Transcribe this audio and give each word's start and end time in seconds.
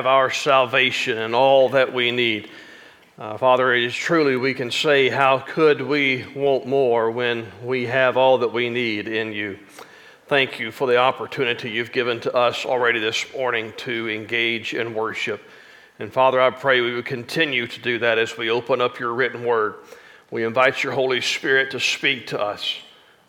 have 0.00 0.06
our 0.06 0.30
salvation 0.30 1.18
and 1.18 1.34
all 1.34 1.68
that 1.68 1.92
we 1.92 2.10
need. 2.10 2.48
Uh, 3.18 3.36
Father, 3.36 3.74
it 3.74 3.84
is 3.84 3.94
truly 3.94 4.34
we 4.34 4.54
can 4.54 4.70
say, 4.70 5.10
How 5.10 5.38
could 5.38 5.82
we 5.82 6.24
want 6.34 6.64
more 6.64 7.10
when 7.10 7.46
we 7.62 7.84
have 7.84 8.16
all 8.16 8.38
that 8.38 8.50
we 8.50 8.70
need 8.70 9.08
in 9.08 9.34
you? 9.34 9.58
Thank 10.26 10.58
you 10.58 10.72
for 10.72 10.88
the 10.88 10.96
opportunity 10.96 11.70
you've 11.70 11.92
given 11.92 12.18
to 12.20 12.34
us 12.34 12.64
already 12.64 12.98
this 12.98 13.26
morning 13.34 13.74
to 13.76 14.08
engage 14.08 14.72
in 14.72 14.94
worship. 14.94 15.42
And 15.98 16.10
Father, 16.10 16.40
I 16.40 16.48
pray 16.48 16.80
we 16.80 16.94
would 16.94 17.04
continue 17.04 17.66
to 17.66 17.80
do 17.82 17.98
that 17.98 18.16
as 18.16 18.38
we 18.38 18.48
open 18.48 18.80
up 18.80 18.98
your 18.98 19.12
written 19.12 19.44
word. 19.44 19.74
We 20.30 20.44
invite 20.44 20.82
your 20.82 20.94
Holy 20.94 21.20
Spirit 21.20 21.72
to 21.72 21.78
speak 21.78 22.28
to 22.28 22.40
us, 22.40 22.74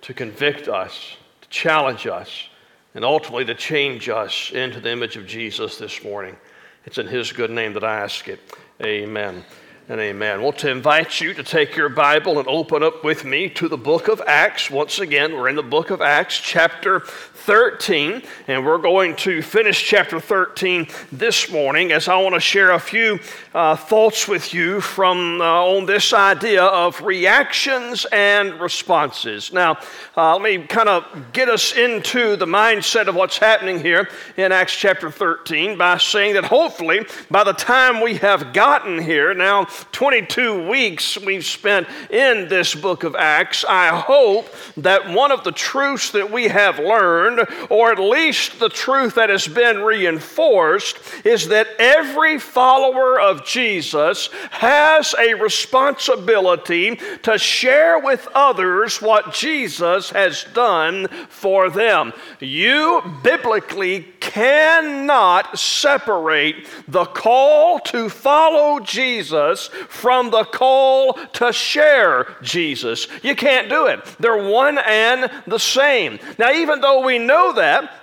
to 0.03 0.13
convict 0.13 0.69
us, 0.69 1.17
to 1.41 1.49
challenge 1.49 2.07
us, 2.07 2.47
and 2.95 3.03
ultimately 3.03 3.43
to 3.43 3.55
change 3.55 4.07
us 4.07 4.51
into 4.53 4.79
the 4.79 4.89
image 4.91 5.17
of 5.17 5.27
Jesus 5.27 5.77
this 5.77 6.01
morning. 6.01 6.37
It's 6.85 6.97
in 6.97 7.07
His 7.07 7.31
good 7.31 7.51
name 7.51 7.73
that 7.73 7.83
I 7.83 7.99
ask 7.99 8.27
it. 8.27 8.39
Amen 8.81 9.43
and 9.91 9.99
amen. 9.99 10.39
I 10.39 10.43
want 10.43 10.57
to 10.59 10.69
invite 10.69 11.19
you 11.19 11.33
to 11.33 11.43
take 11.43 11.75
your 11.75 11.89
Bible 11.89 12.39
and 12.39 12.47
open 12.47 12.81
up 12.81 13.03
with 13.03 13.25
me 13.25 13.49
to 13.49 13.67
the 13.67 13.77
book 13.77 14.07
of 14.07 14.21
Acts. 14.25 14.71
Once 14.71 14.99
again, 14.99 15.33
we're 15.33 15.49
in 15.49 15.55
the 15.55 15.63
book 15.63 15.89
of 15.89 16.01
Acts, 16.01 16.39
chapter 16.39 17.01
13, 17.41 18.21
and 18.47 18.63
we're 18.63 18.77
going 18.77 19.15
to 19.15 19.41
finish 19.41 19.83
chapter 19.83 20.19
13 20.19 20.87
this 21.11 21.49
morning 21.49 21.91
as 21.91 22.07
I 22.07 22.21
want 22.21 22.35
to 22.35 22.39
share 22.39 22.71
a 22.71 22.79
few 22.79 23.19
uh, 23.55 23.75
thoughts 23.75 24.27
with 24.27 24.53
you 24.53 24.79
from 24.79 25.41
uh, 25.41 25.45
on 25.45 25.87
this 25.87 26.13
idea 26.13 26.63
of 26.63 27.01
reactions 27.01 28.05
and 28.11 28.59
responses. 28.61 29.51
Now, 29.51 29.79
uh, 30.15 30.33
let 30.37 30.43
me 30.43 30.67
kind 30.67 30.87
of 30.87 31.33
get 31.33 31.49
us 31.49 31.75
into 31.75 32.35
the 32.35 32.45
mindset 32.45 33.07
of 33.07 33.15
what's 33.15 33.39
happening 33.39 33.79
here 33.79 34.07
in 34.37 34.51
Acts 34.51 34.75
chapter 34.75 35.09
13 35.09 35.79
by 35.79 35.97
saying 35.97 36.35
that 36.35 36.45
hopefully 36.45 37.07
by 37.31 37.43
the 37.43 37.53
time 37.53 38.01
we 38.01 38.15
have 38.15 38.53
gotten 38.53 39.01
here, 39.01 39.33
now 39.33 39.65
22 39.91 40.69
weeks 40.69 41.17
we've 41.17 41.45
spent 41.45 41.87
in 42.11 42.47
this 42.49 42.75
book 42.75 43.03
of 43.03 43.15
Acts, 43.15 43.65
I 43.67 43.87
hope 43.87 44.47
that 44.77 45.09
one 45.09 45.31
of 45.31 45.43
the 45.43 45.51
truths 45.51 46.11
that 46.11 46.31
we 46.31 46.47
have 46.47 46.77
learned 46.77 47.30
learned, 47.35 47.47
or 47.69 47.91
at 47.91 47.99
least 47.99 48.59
the 48.59 48.69
truth 48.69 49.15
that 49.15 49.29
has 49.29 49.47
been 49.47 49.81
reinforced, 49.81 50.97
is 51.25 51.47
that 51.49 51.67
every 51.79 52.39
follower 52.39 53.19
of 53.19 53.45
Jesus 53.45 54.29
has 54.51 55.15
a 55.19 55.33
responsibility 55.35 56.99
to 57.23 57.37
share 57.37 57.99
with 57.99 58.27
others 58.33 59.01
what 59.01 59.33
Jesus 59.33 60.09
has 60.11 60.45
done 60.53 61.07
for 61.29 61.69
them. 61.69 62.13
You 62.39 63.01
biblically 63.23 64.07
cannot 64.19 65.57
separate 65.57 66.67
the 66.87 67.05
call 67.05 67.79
to 67.79 68.09
follow 68.09 68.79
Jesus 68.79 69.67
from 69.89 70.31
the 70.31 70.43
call 70.43 71.13
to 71.33 71.51
share 71.51 72.35
Jesus. 72.41 73.07
You 73.23 73.35
can't 73.35 73.69
do 73.69 73.87
it. 73.87 74.03
They're 74.19 74.49
one 74.49 74.77
and 74.77 75.29
the 75.47 75.59
same. 75.59 76.19
Now, 76.37 76.51
even 76.51 76.81
though 76.81 77.05
we 77.05 77.19
know 77.25 77.53
that, 77.53 78.00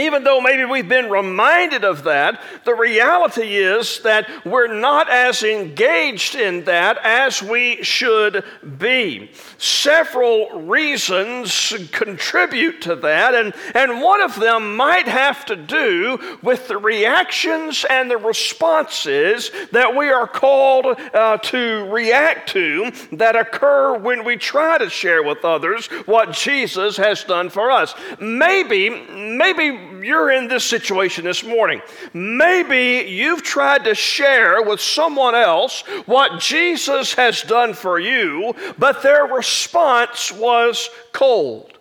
even 0.00 0.24
though 0.24 0.40
maybe 0.40 0.64
we've 0.64 0.88
been 0.88 1.10
reminded 1.10 1.84
of 1.84 2.04
that, 2.04 2.42
the 2.64 2.74
reality 2.74 3.56
is 3.56 4.00
that 4.00 4.28
we're 4.44 4.72
not 4.72 5.10
as 5.10 5.42
engaged 5.42 6.34
in 6.34 6.64
that 6.64 6.98
as 7.02 7.42
we 7.42 7.82
should 7.82 8.44
be. 8.78 9.30
Several 9.58 10.62
reasons 10.62 11.74
contribute 11.92 12.82
to 12.82 12.96
that, 12.96 13.34
and, 13.34 13.54
and 13.74 14.00
one 14.00 14.20
of 14.20 14.38
them 14.38 14.76
might 14.76 15.08
have 15.08 15.44
to 15.46 15.56
do 15.56 16.38
with 16.42 16.68
the 16.68 16.78
reactions 16.78 17.84
and 17.88 18.10
the 18.10 18.16
responses 18.16 19.50
that 19.72 19.96
we 19.96 20.08
are 20.08 20.26
called 20.26 20.86
uh, 20.86 21.38
to 21.38 21.88
react 21.90 22.50
to 22.50 22.90
that 23.12 23.36
occur 23.36 23.96
when 23.98 24.24
we 24.24 24.36
try 24.36 24.78
to 24.78 24.90
share 24.90 25.22
with 25.22 25.44
others 25.44 25.86
what 26.06 26.32
Jesus 26.32 26.96
has 26.96 27.24
done 27.24 27.48
for 27.48 27.70
us. 27.70 27.94
Maybe, 28.20 28.90
maybe 28.90 29.87
you're 30.02 30.30
in 30.30 30.48
this 30.48 30.64
situation 30.64 31.24
this 31.24 31.44
morning. 31.44 31.80
Maybe 32.12 33.08
you've 33.10 33.42
tried 33.42 33.84
to 33.84 33.94
share 33.94 34.62
with 34.62 34.80
someone 34.80 35.34
else 35.34 35.82
what 36.06 36.40
Jesus 36.40 37.14
has 37.14 37.42
done 37.42 37.74
for 37.74 37.98
you, 37.98 38.54
but 38.78 39.02
their 39.02 39.24
response 39.26 40.32
was 40.32 40.90
cold. 41.12 41.78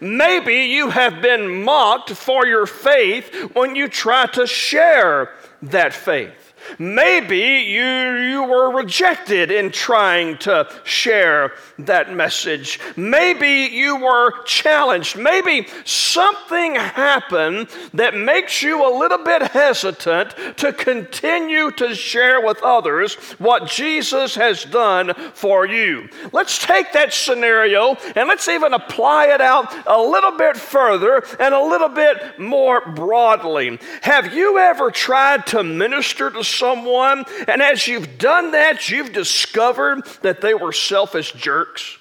Maybe 0.00 0.64
you 0.64 0.90
have 0.90 1.22
been 1.22 1.62
mocked 1.62 2.10
for 2.10 2.46
your 2.46 2.66
faith 2.66 3.50
when 3.54 3.76
you 3.76 3.88
try 3.88 4.26
to 4.26 4.46
share 4.46 5.32
that 5.62 5.92
faith. 5.92 6.45
Maybe 6.78 7.38
you, 7.38 7.84
you 7.84 8.44
were 8.44 8.70
rejected 8.70 9.50
in 9.50 9.70
trying 9.70 10.38
to 10.38 10.68
share 10.84 11.52
that 11.78 12.12
message. 12.12 12.80
Maybe 12.96 13.74
you 13.74 13.96
were 13.96 14.42
challenged. 14.44 15.16
Maybe 15.16 15.66
something 15.84 16.74
happened 16.74 17.68
that 17.94 18.16
makes 18.16 18.62
you 18.62 18.86
a 18.86 18.96
little 18.98 19.22
bit 19.24 19.42
hesitant 19.42 20.34
to 20.58 20.72
continue 20.72 21.70
to 21.72 21.94
share 21.94 22.40
with 22.40 22.62
others 22.62 23.14
what 23.38 23.66
Jesus 23.66 24.34
has 24.34 24.64
done 24.64 25.14
for 25.34 25.66
you. 25.66 26.08
Let's 26.32 26.64
take 26.64 26.92
that 26.92 27.12
scenario 27.12 27.96
and 28.14 28.28
let's 28.28 28.48
even 28.48 28.72
apply 28.72 29.26
it 29.26 29.40
out 29.40 29.74
a 29.86 30.00
little 30.00 30.36
bit 30.36 30.56
further 30.56 31.22
and 31.38 31.54
a 31.54 31.62
little 31.62 31.88
bit 31.88 32.38
more 32.38 32.80
broadly. 32.92 33.78
Have 34.02 34.34
you 34.34 34.58
ever 34.58 34.90
tried 34.90 35.46
to 35.48 35.62
minister 35.62 36.30
to 36.30 36.44
someone, 36.56 37.24
and 37.48 37.62
as 37.62 37.86
you've 37.86 38.18
done 38.18 38.52
that, 38.52 38.88
you've 38.90 39.12
discovered 39.12 40.04
that 40.22 40.40
they 40.40 40.54
were 40.54 40.72
selfish 40.72 41.32
jerks? 41.32 41.98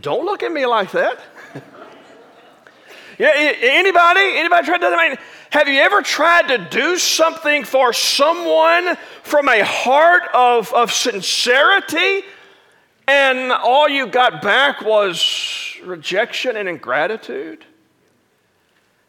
Don't 0.00 0.24
look 0.24 0.42
at 0.42 0.52
me 0.52 0.66
like 0.66 0.92
that. 0.92 1.20
yeah, 3.18 3.32
anybody? 3.34 4.38
Anybody 4.38 4.66
tried 4.66 4.78
to 4.78 4.86
do 4.86 4.90
that? 4.90 5.20
Have 5.50 5.68
you 5.68 5.80
ever 5.80 6.00
tried 6.00 6.48
to 6.48 6.58
do 6.70 6.96
something 6.96 7.64
for 7.64 7.92
someone 7.92 8.96
from 9.24 9.48
a 9.48 9.64
heart 9.64 10.22
of, 10.32 10.72
of 10.72 10.92
sincerity, 10.92 12.22
and 13.08 13.50
all 13.50 13.88
you 13.88 14.06
got 14.06 14.42
back 14.42 14.80
was 14.80 15.76
rejection 15.82 16.56
and 16.56 16.68
ingratitude? 16.68 17.64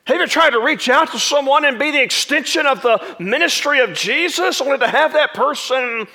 Have 0.06 0.20
you 0.20 0.28
tried 0.28 0.52
to 0.52 0.60
reach 0.60 0.90
out 0.90 1.12
to 1.12 1.20
someone 1.20 1.64
and 1.64 1.78
be 1.78 1.92
the 1.92 2.02
extension 2.02 2.66
of 2.66 2.82
the 2.82 3.16
ministry 3.20 3.80
of 3.80 3.94
Jesus, 3.94 4.60
only 4.60 4.80
to 4.80 4.88
have 4.88 5.14
that 5.14 5.34
person 5.34 6.08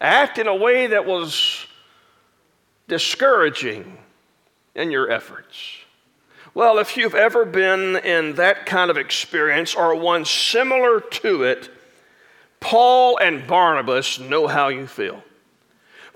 act 0.00 0.38
in 0.38 0.46
a 0.46 0.54
way 0.54 0.88
that 0.88 1.06
was 1.06 1.66
discouraging 2.88 3.96
in 4.74 4.90
your 4.90 5.10
efforts? 5.10 5.78
Well, 6.54 6.78
if 6.78 6.96
you've 6.96 7.14
ever 7.14 7.44
been 7.44 7.96
in 7.96 8.34
that 8.34 8.66
kind 8.66 8.90
of 8.90 8.96
experience 8.96 9.76
or 9.76 9.94
one 9.94 10.24
similar 10.24 10.98
to 11.00 11.44
it, 11.44 11.70
Paul 12.58 13.18
and 13.18 13.46
Barnabas 13.46 14.18
know 14.18 14.48
how 14.48 14.68
you 14.68 14.88
feel. 14.88 15.22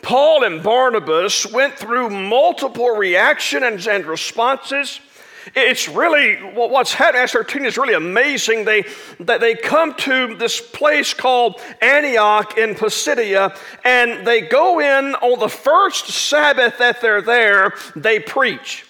Paul 0.03 0.43
and 0.43 0.61
Barnabas 0.61 1.47
went 1.47 1.75
through 1.75 2.11
multiple 2.11 2.91
reactions 2.97 3.87
and 3.87 4.05
responses 4.05 4.99
it's 5.55 5.89
really 5.89 6.37
what's 6.37 6.93
happening. 6.93 7.23
Acts 7.23 7.33
13 7.33 7.65
is 7.65 7.77
really 7.77 7.95
amazing. 7.95 8.65
They 8.65 8.85
that 9.21 9.41
they 9.41 9.55
come 9.55 9.95
to 9.95 10.35
this 10.37 10.61
place 10.61 11.15
called 11.15 11.61
Antioch 11.81 12.57
in 12.59 12.75
Pisidia, 12.75 13.57
and 13.85 14.27
they 14.27 14.43
go 14.43 14.81
in 14.81 15.15
on 15.17 15.39
the 15.39 15.49
first 15.49 16.07
Sabbath 16.09 16.79
that 16.79 17.01
they're 17.01 17.23
there. 17.23 17.75
They 17.97 18.19
preach. 18.19 18.87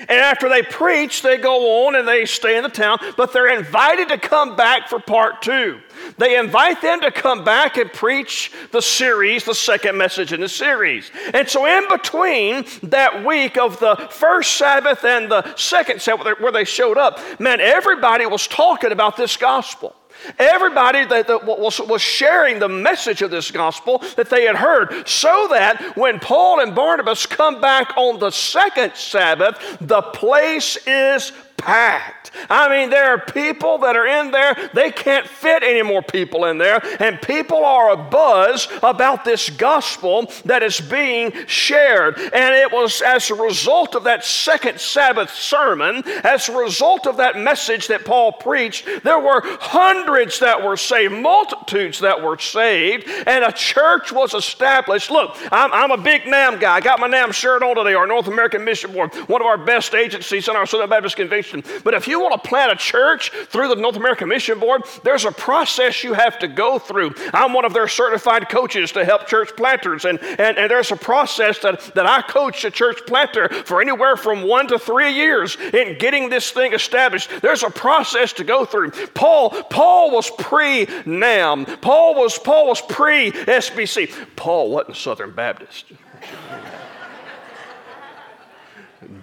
And 0.00 0.10
after 0.10 0.48
they 0.48 0.62
preach, 0.62 1.22
they 1.22 1.36
go 1.36 1.86
on 1.86 1.94
and 1.94 2.06
they 2.06 2.24
stay 2.24 2.56
in 2.56 2.62
the 2.62 2.68
town, 2.68 2.98
but 3.16 3.32
they're 3.32 3.56
invited 3.56 4.08
to 4.08 4.18
come 4.18 4.56
back 4.56 4.88
for 4.88 4.98
part 4.98 5.42
two. 5.42 5.80
They 6.16 6.36
invite 6.36 6.80
them 6.80 7.00
to 7.00 7.10
come 7.10 7.44
back 7.44 7.76
and 7.76 7.92
preach 7.92 8.52
the 8.70 8.80
series, 8.80 9.44
the 9.44 9.54
second 9.54 9.96
message 9.96 10.32
in 10.32 10.40
the 10.40 10.48
series. 10.48 11.10
And 11.34 11.48
so, 11.48 11.66
in 11.66 11.88
between 11.88 12.64
that 12.84 13.24
week 13.24 13.58
of 13.58 13.80
the 13.80 13.96
first 14.10 14.56
Sabbath 14.56 15.04
and 15.04 15.30
the 15.30 15.54
second 15.56 16.00
Sabbath, 16.00 16.40
where 16.40 16.52
they 16.52 16.64
showed 16.64 16.98
up, 16.98 17.20
man, 17.40 17.60
everybody 17.60 18.26
was 18.26 18.46
talking 18.46 18.92
about 18.92 19.16
this 19.16 19.36
gospel. 19.36 19.94
Everybody 20.38 21.04
that, 21.06 21.26
that 21.26 21.44
was, 21.44 21.80
was 21.80 22.02
sharing 22.02 22.58
the 22.58 22.68
message 22.68 23.22
of 23.22 23.30
this 23.30 23.50
gospel 23.50 23.98
that 24.16 24.30
they 24.30 24.44
had 24.44 24.56
heard, 24.56 25.06
so 25.08 25.48
that 25.50 25.96
when 25.96 26.20
Paul 26.20 26.60
and 26.60 26.74
Barnabas 26.74 27.26
come 27.26 27.60
back 27.60 27.96
on 27.96 28.18
the 28.18 28.30
second 28.30 28.94
Sabbath, 28.94 29.78
the 29.80 30.02
place 30.02 30.76
is 30.86 31.32
packed. 31.58 32.30
I 32.48 32.68
mean, 32.68 32.90
there 32.90 33.12
are 33.12 33.18
people 33.18 33.78
that 33.78 33.96
are 33.96 34.06
in 34.06 34.30
there, 34.30 34.70
they 34.72 34.90
can't 34.90 35.26
fit 35.26 35.62
any 35.62 35.82
more 35.82 36.02
people 36.02 36.46
in 36.46 36.58
there, 36.58 36.80
and 37.00 37.20
people 37.20 37.64
are 37.64 37.96
abuzz 37.96 38.68
about 38.88 39.24
this 39.24 39.50
gospel 39.50 40.30
that 40.44 40.62
is 40.62 40.80
being 40.80 41.32
shared. 41.46 42.18
And 42.18 42.54
it 42.54 42.72
was 42.72 43.02
as 43.02 43.30
a 43.30 43.34
result 43.34 43.94
of 43.94 44.04
that 44.04 44.24
second 44.24 44.80
Sabbath 44.80 45.30
sermon, 45.34 46.02
as 46.24 46.48
a 46.48 46.56
result 46.56 47.06
of 47.06 47.16
that 47.18 47.36
message 47.36 47.88
that 47.88 48.04
Paul 48.04 48.32
preached, 48.32 48.86
there 49.02 49.18
were 49.18 49.42
hundreds 49.44 50.38
that 50.38 50.62
were 50.62 50.76
saved, 50.76 51.14
multitudes 51.14 51.98
that 52.00 52.22
were 52.22 52.38
saved, 52.38 53.08
and 53.26 53.44
a 53.44 53.52
church 53.52 54.12
was 54.12 54.34
established. 54.34 55.10
Look, 55.10 55.36
I'm, 55.50 55.72
I'm 55.72 55.90
a 55.90 56.02
big 56.02 56.26
NAM 56.26 56.58
guy. 56.58 56.76
I 56.76 56.80
got 56.80 57.00
my 57.00 57.08
NAM 57.08 57.32
shirt 57.32 57.62
on 57.62 57.76
today, 57.76 57.94
our 57.94 58.06
North 58.06 58.28
American 58.28 58.64
Mission 58.64 58.92
Board, 58.92 59.14
one 59.28 59.40
of 59.40 59.46
our 59.46 59.58
best 59.58 59.94
agencies 59.94 60.48
in 60.48 60.54
our 60.56 60.66
Southern 60.66 60.88
Baptist 60.88 61.16
Convention. 61.16 61.47
But 61.84 61.94
if 61.94 62.06
you 62.06 62.20
want 62.20 62.42
to 62.42 62.48
plant 62.48 62.72
a 62.72 62.76
church 62.76 63.30
through 63.30 63.68
the 63.68 63.76
North 63.76 63.96
American 63.96 64.28
Mission 64.28 64.58
Board, 64.58 64.82
there's 65.04 65.24
a 65.24 65.32
process 65.32 66.04
you 66.04 66.14
have 66.14 66.38
to 66.40 66.48
go 66.48 66.78
through. 66.78 67.14
I'm 67.32 67.52
one 67.52 67.64
of 67.64 67.74
their 67.74 67.88
certified 67.88 68.48
coaches 68.48 68.92
to 68.92 69.04
help 69.04 69.26
church 69.26 69.50
planters, 69.56 70.04
and, 70.04 70.18
and, 70.20 70.58
and 70.58 70.70
there's 70.70 70.90
a 70.90 70.96
process 70.96 71.58
that, 71.60 71.80
that 71.94 72.06
I 72.06 72.22
coach 72.22 72.64
a 72.64 72.70
church 72.70 73.00
planter 73.06 73.48
for 73.64 73.80
anywhere 73.80 74.16
from 74.16 74.42
one 74.42 74.66
to 74.68 74.78
three 74.78 75.12
years 75.12 75.56
in 75.56 75.98
getting 75.98 76.28
this 76.28 76.50
thing 76.50 76.72
established. 76.72 77.30
There's 77.42 77.62
a 77.62 77.70
process 77.70 78.32
to 78.34 78.44
go 78.44 78.64
through. 78.64 78.90
Paul, 79.14 79.50
Paul 79.50 80.10
was 80.10 80.30
pre-NAM. 80.38 81.64
Paul 81.80 82.14
was 82.14 82.38
Paul 82.38 82.68
was 82.68 82.80
pre-SBC. 82.80 84.36
Paul 84.36 84.70
wasn't 84.70 84.96
Southern 84.96 85.32
Baptist. 85.32 85.86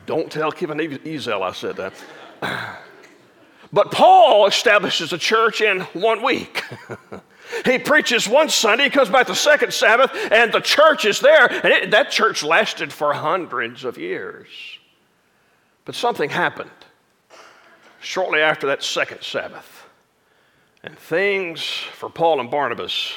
Don't 0.05 0.31
tell 0.31 0.51
Kevin 0.51 0.77
Ezell 0.77 1.41
I 1.41 1.51
said 1.53 1.77
that. 1.77 1.93
But 3.75 3.91
Paul 3.91 4.47
establishes 4.47 5.11
a 5.11 5.17
church 5.17 5.59
in 5.59 5.81
one 5.81 6.23
week. 6.23 6.63
he 7.65 7.77
preaches 7.77 8.25
one 8.25 8.47
Sunday, 8.47 8.85
he 8.85 8.89
comes 8.89 9.09
back 9.09 9.27
the 9.27 9.35
second 9.35 9.73
Sabbath, 9.73 10.11
and 10.31 10.53
the 10.53 10.61
church 10.61 11.03
is 11.03 11.19
there. 11.19 11.47
And 11.51 11.73
it, 11.73 11.91
that 11.91 12.09
church 12.09 12.41
lasted 12.41 12.93
for 12.93 13.11
hundreds 13.11 13.83
of 13.83 13.97
years. 13.97 14.47
But 15.83 15.93
something 15.93 16.29
happened 16.29 16.71
shortly 17.99 18.39
after 18.39 18.67
that 18.67 18.81
second 18.81 19.23
Sabbath. 19.23 19.83
And 20.81 20.97
things 20.97 21.61
for 21.63 22.09
Paul 22.09 22.39
and 22.39 22.49
Barnabas 22.49 23.13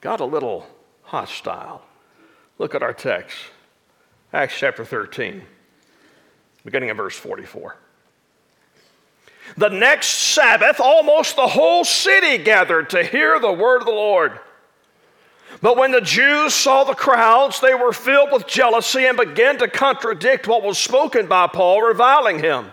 got 0.00 0.20
a 0.20 0.24
little 0.24 0.64
hostile. 1.02 1.82
Look 2.58 2.76
at 2.76 2.84
our 2.84 2.94
text, 2.94 3.36
Acts 4.32 4.54
chapter 4.56 4.84
13, 4.84 5.42
beginning 6.66 6.90
of 6.90 6.98
verse 6.98 7.16
44. 7.16 7.76
The 9.56 9.68
next 9.68 10.08
Sabbath, 10.08 10.80
almost 10.80 11.36
the 11.36 11.46
whole 11.46 11.84
city 11.84 12.36
gathered 12.42 12.90
to 12.90 13.02
hear 13.04 13.38
the 13.38 13.52
word 13.52 13.78
of 13.78 13.86
the 13.86 13.92
Lord. 13.92 14.38
But 15.62 15.78
when 15.78 15.92
the 15.92 16.00
Jews 16.00 16.52
saw 16.52 16.84
the 16.84 16.94
crowds, 16.94 17.60
they 17.60 17.72
were 17.72 17.92
filled 17.92 18.32
with 18.32 18.46
jealousy 18.46 19.06
and 19.06 19.16
began 19.16 19.56
to 19.58 19.68
contradict 19.68 20.46
what 20.46 20.62
was 20.62 20.76
spoken 20.76 21.26
by 21.26 21.46
Paul, 21.46 21.80
reviling 21.80 22.40
him. 22.40 22.72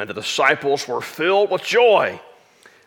And 0.00 0.08
the 0.08 0.14
disciples 0.14 0.88
were 0.88 1.02
filled 1.02 1.50
with 1.50 1.62
joy 1.62 2.18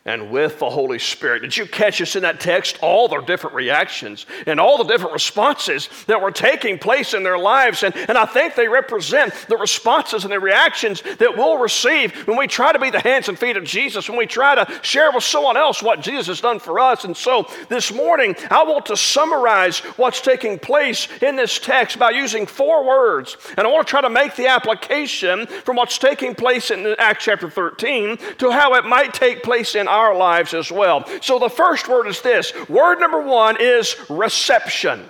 and 0.06 0.32
with 0.32 0.60
the 0.60 0.70
Holy 0.70 1.00
Spirit. 1.00 1.44
Did 1.44 1.56
you 1.56 1.66
catch 1.66 2.02
us 2.02 2.18
in 2.18 2.24
that 2.24 2.42
text? 2.42 2.78
All 2.82 3.08
the 3.08 3.22
different 3.22 3.56
reactions 3.56 4.26
and 4.46 4.60
all 4.60 4.78
the 4.78 4.84
different 4.84 5.14
responses 5.14 5.88
that 6.08 6.22
were 6.22 6.32
taking 6.32 6.78
place 6.78 7.14
in 7.14 7.24
their 7.24 7.38
lives. 7.38 7.84
And, 7.84 7.96
and 7.96 8.18
I 8.18 8.26
think 8.26 8.56
they 8.56 8.68
represent 8.68 9.34
the 9.48 9.56
responses 9.56 10.26
and 10.26 10.34
the 10.34 10.42
reactions 10.42 11.02
that 11.20 11.38
we'll 11.38 11.58
receive 11.58 12.28
when 12.28 12.38
we 12.38 12.48
try 12.48 12.74
to 12.74 12.80
be 12.80 12.90
the 12.90 13.00
hands 13.00 13.30
and 13.30 13.40
feet 13.40 13.56
of 13.56 13.64
Jesus, 13.64 14.10
when 14.10 14.18
we 14.18 14.26
try 14.26 14.56
to 14.56 14.80
share 14.82 15.10
with 15.14 15.24
someone 15.24 15.56
else 15.56 15.82
what 15.82 16.02
Jesus 16.02 16.28
has 16.28 16.42
done 16.42 16.60
for 16.60 16.80
us. 16.80 17.06
And 17.06 17.16
so 17.16 17.48
this 17.70 17.94
morning, 17.94 18.36
I 18.52 18.64
want 18.64 18.86
to 18.88 18.98
summarize 18.98 19.80
what's 19.96 20.20
taking 20.20 20.60
place 20.60 21.08
in 21.22 21.38
this 21.38 21.60
text 21.60 21.98
by 21.98 22.10
using 22.10 22.46
four 22.46 22.86
words. 22.86 23.38
And 23.58 23.66
I 23.66 23.72
want 23.72 23.88
to 23.88 23.92
try 23.92 24.02
to 24.02 24.10
make 24.10 24.36
the 24.36 24.48
application 24.48 25.48
from 25.48 25.78
what's 25.78 25.98
taking 25.98 26.36
place 26.36 26.72
in 26.72 26.94
Acts 27.00 27.24
chapter 27.24 27.50
13 27.50 28.18
to 28.40 28.52
how 28.52 28.74
it 28.74 28.84
might 28.84 29.14
take 29.14 29.44
place 29.44 29.76
in 29.76 29.88
our 29.94 30.16
lives 30.16 30.54
as 30.54 30.72
well. 30.72 31.06
So 31.22 31.40
the 31.40 31.50
first 31.50 31.88
word 31.88 32.07
is 32.07 32.22
this 32.22 32.51
word 32.68 33.00
number 33.00 33.22
one 33.22 33.57
is 33.60 33.95
reception. 34.10 35.06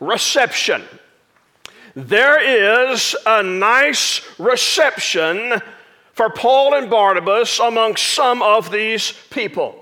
Reception. 0.00 0.82
There 1.94 2.40
is 2.90 3.16
a 3.26 3.42
nice 3.42 4.20
reception 4.38 5.60
for 6.12 6.30
Paul 6.30 6.74
and 6.74 6.90
Barnabas 6.90 7.58
among 7.58 7.96
some 7.96 8.42
of 8.42 8.70
these 8.70 9.12
people. 9.30 9.81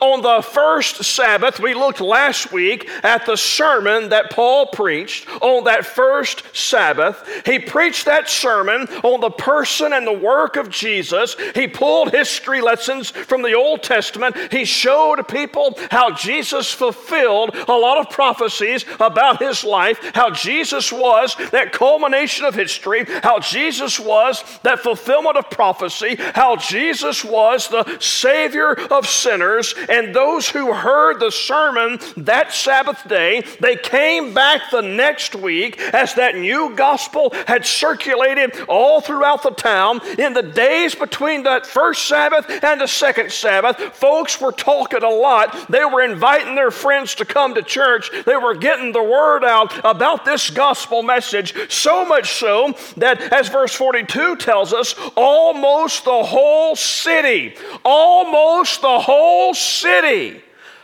On 0.00 0.22
the 0.22 0.42
first 0.42 1.04
Sabbath, 1.04 1.58
we 1.58 1.74
looked 1.74 2.00
last 2.00 2.52
week 2.52 2.88
at 3.02 3.26
the 3.26 3.36
sermon 3.36 4.10
that 4.10 4.30
Paul 4.30 4.66
preached 4.66 5.28
on 5.42 5.64
that 5.64 5.84
first 5.84 6.44
Sabbath. 6.54 7.42
He 7.44 7.58
preached 7.58 8.04
that 8.04 8.28
sermon 8.28 8.86
on 9.02 9.20
the 9.20 9.30
person 9.30 9.92
and 9.92 10.06
the 10.06 10.12
work 10.12 10.56
of 10.56 10.70
Jesus. 10.70 11.36
He 11.54 11.66
pulled 11.66 12.12
history 12.12 12.60
lessons 12.60 13.10
from 13.10 13.42
the 13.42 13.54
Old 13.54 13.82
Testament. 13.82 14.36
He 14.52 14.64
showed 14.64 15.26
people 15.28 15.78
how 15.90 16.12
Jesus 16.12 16.72
fulfilled 16.72 17.56
a 17.68 17.72
lot 17.72 17.98
of 17.98 18.10
prophecies 18.10 18.84
about 18.98 19.40
his 19.40 19.64
life, 19.64 19.98
how 20.14 20.30
Jesus 20.30 20.92
was 20.92 21.36
that 21.50 21.72
culmination 21.72 22.44
of 22.44 22.54
history, 22.54 23.04
how 23.22 23.40
Jesus 23.40 23.98
was 23.98 24.44
that 24.62 24.80
fulfillment 24.80 25.36
of 25.36 25.50
prophecy, 25.50 26.16
how 26.34 26.56
Jesus 26.56 27.24
was 27.24 27.68
the 27.68 27.98
Savior 27.98 28.72
of 28.90 29.06
sinners 29.06 29.74
and 29.88 30.14
those 30.14 30.48
who 30.48 30.72
heard 30.72 31.20
the 31.20 31.30
sermon 31.30 31.98
that 32.16 32.52
Sabbath 32.52 33.06
day, 33.08 33.42
they 33.60 33.76
came 33.76 34.34
back 34.34 34.70
the 34.70 34.80
next 34.80 35.34
week 35.34 35.80
as 35.92 36.14
that 36.14 36.36
new 36.36 36.74
gospel 36.74 37.32
had 37.46 37.64
circulated 37.64 38.52
all 38.68 39.00
throughout 39.00 39.42
the 39.42 39.50
town. 39.50 40.00
In 40.18 40.32
the 40.32 40.42
days 40.42 40.94
between 40.94 41.42
that 41.44 41.66
first 41.66 42.06
Sabbath 42.06 42.46
and 42.62 42.80
the 42.80 42.86
second 42.86 43.32
Sabbath, 43.32 43.76
folks 43.94 44.40
were 44.40 44.52
talking 44.52 45.02
a 45.02 45.08
lot. 45.08 45.68
They 45.68 45.84
were 45.84 46.02
inviting 46.02 46.54
their 46.54 46.70
friends 46.70 47.14
to 47.16 47.24
come 47.24 47.54
to 47.54 47.62
church. 47.62 48.10
They 48.26 48.36
were 48.36 48.54
getting 48.54 48.92
the 48.92 49.02
word 49.02 49.44
out 49.44 49.78
about 49.84 50.24
this 50.24 50.50
gospel 50.50 51.02
message, 51.02 51.54
so 51.70 52.04
much 52.04 52.32
so 52.32 52.74
that, 52.96 53.20
as 53.32 53.48
verse 53.48 53.74
42 53.74 54.36
tells 54.36 54.72
us, 54.72 54.94
almost 55.16 56.04
the 56.04 56.22
whole 56.22 56.76
city, 56.76 57.54
almost 57.84 58.82
the 58.82 58.98
whole 58.98 59.54
city 59.54 59.69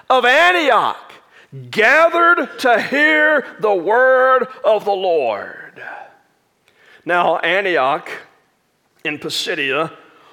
of 0.09 0.25
Antioch 0.25 1.13
gathered 1.71 2.59
to 2.61 2.81
hear 2.81 3.47
the 3.61 3.75
word 3.75 4.47
of 4.65 4.85
the 4.85 4.93
Lord. 4.93 5.83
Now, 7.05 7.39
Antioch 7.39 8.11
in 9.05 9.19
Pisidia 9.19 9.93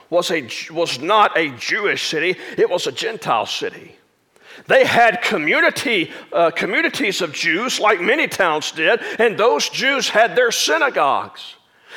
was, 0.10 0.32
a, 0.32 0.48
was 0.72 1.00
not 1.00 1.38
a 1.38 1.50
Jewish 1.58 2.08
city, 2.08 2.36
it 2.58 2.70
was 2.70 2.88
a 2.88 2.92
Gentile 2.92 3.46
city. 3.46 3.96
They 4.68 4.86
had 4.86 5.22
community, 5.22 6.12
uh, 6.32 6.52
communities 6.52 7.22
of 7.22 7.34
Jews, 7.34 7.80
like 7.80 8.00
many 8.00 8.28
towns 8.28 8.72
did, 8.72 9.02
and 9.20 9.38
those 9.38 9.70
Jews 9.70 10.10
had 10.10 10.36
their 10.36 10.52
synagogues. 10.52 11.56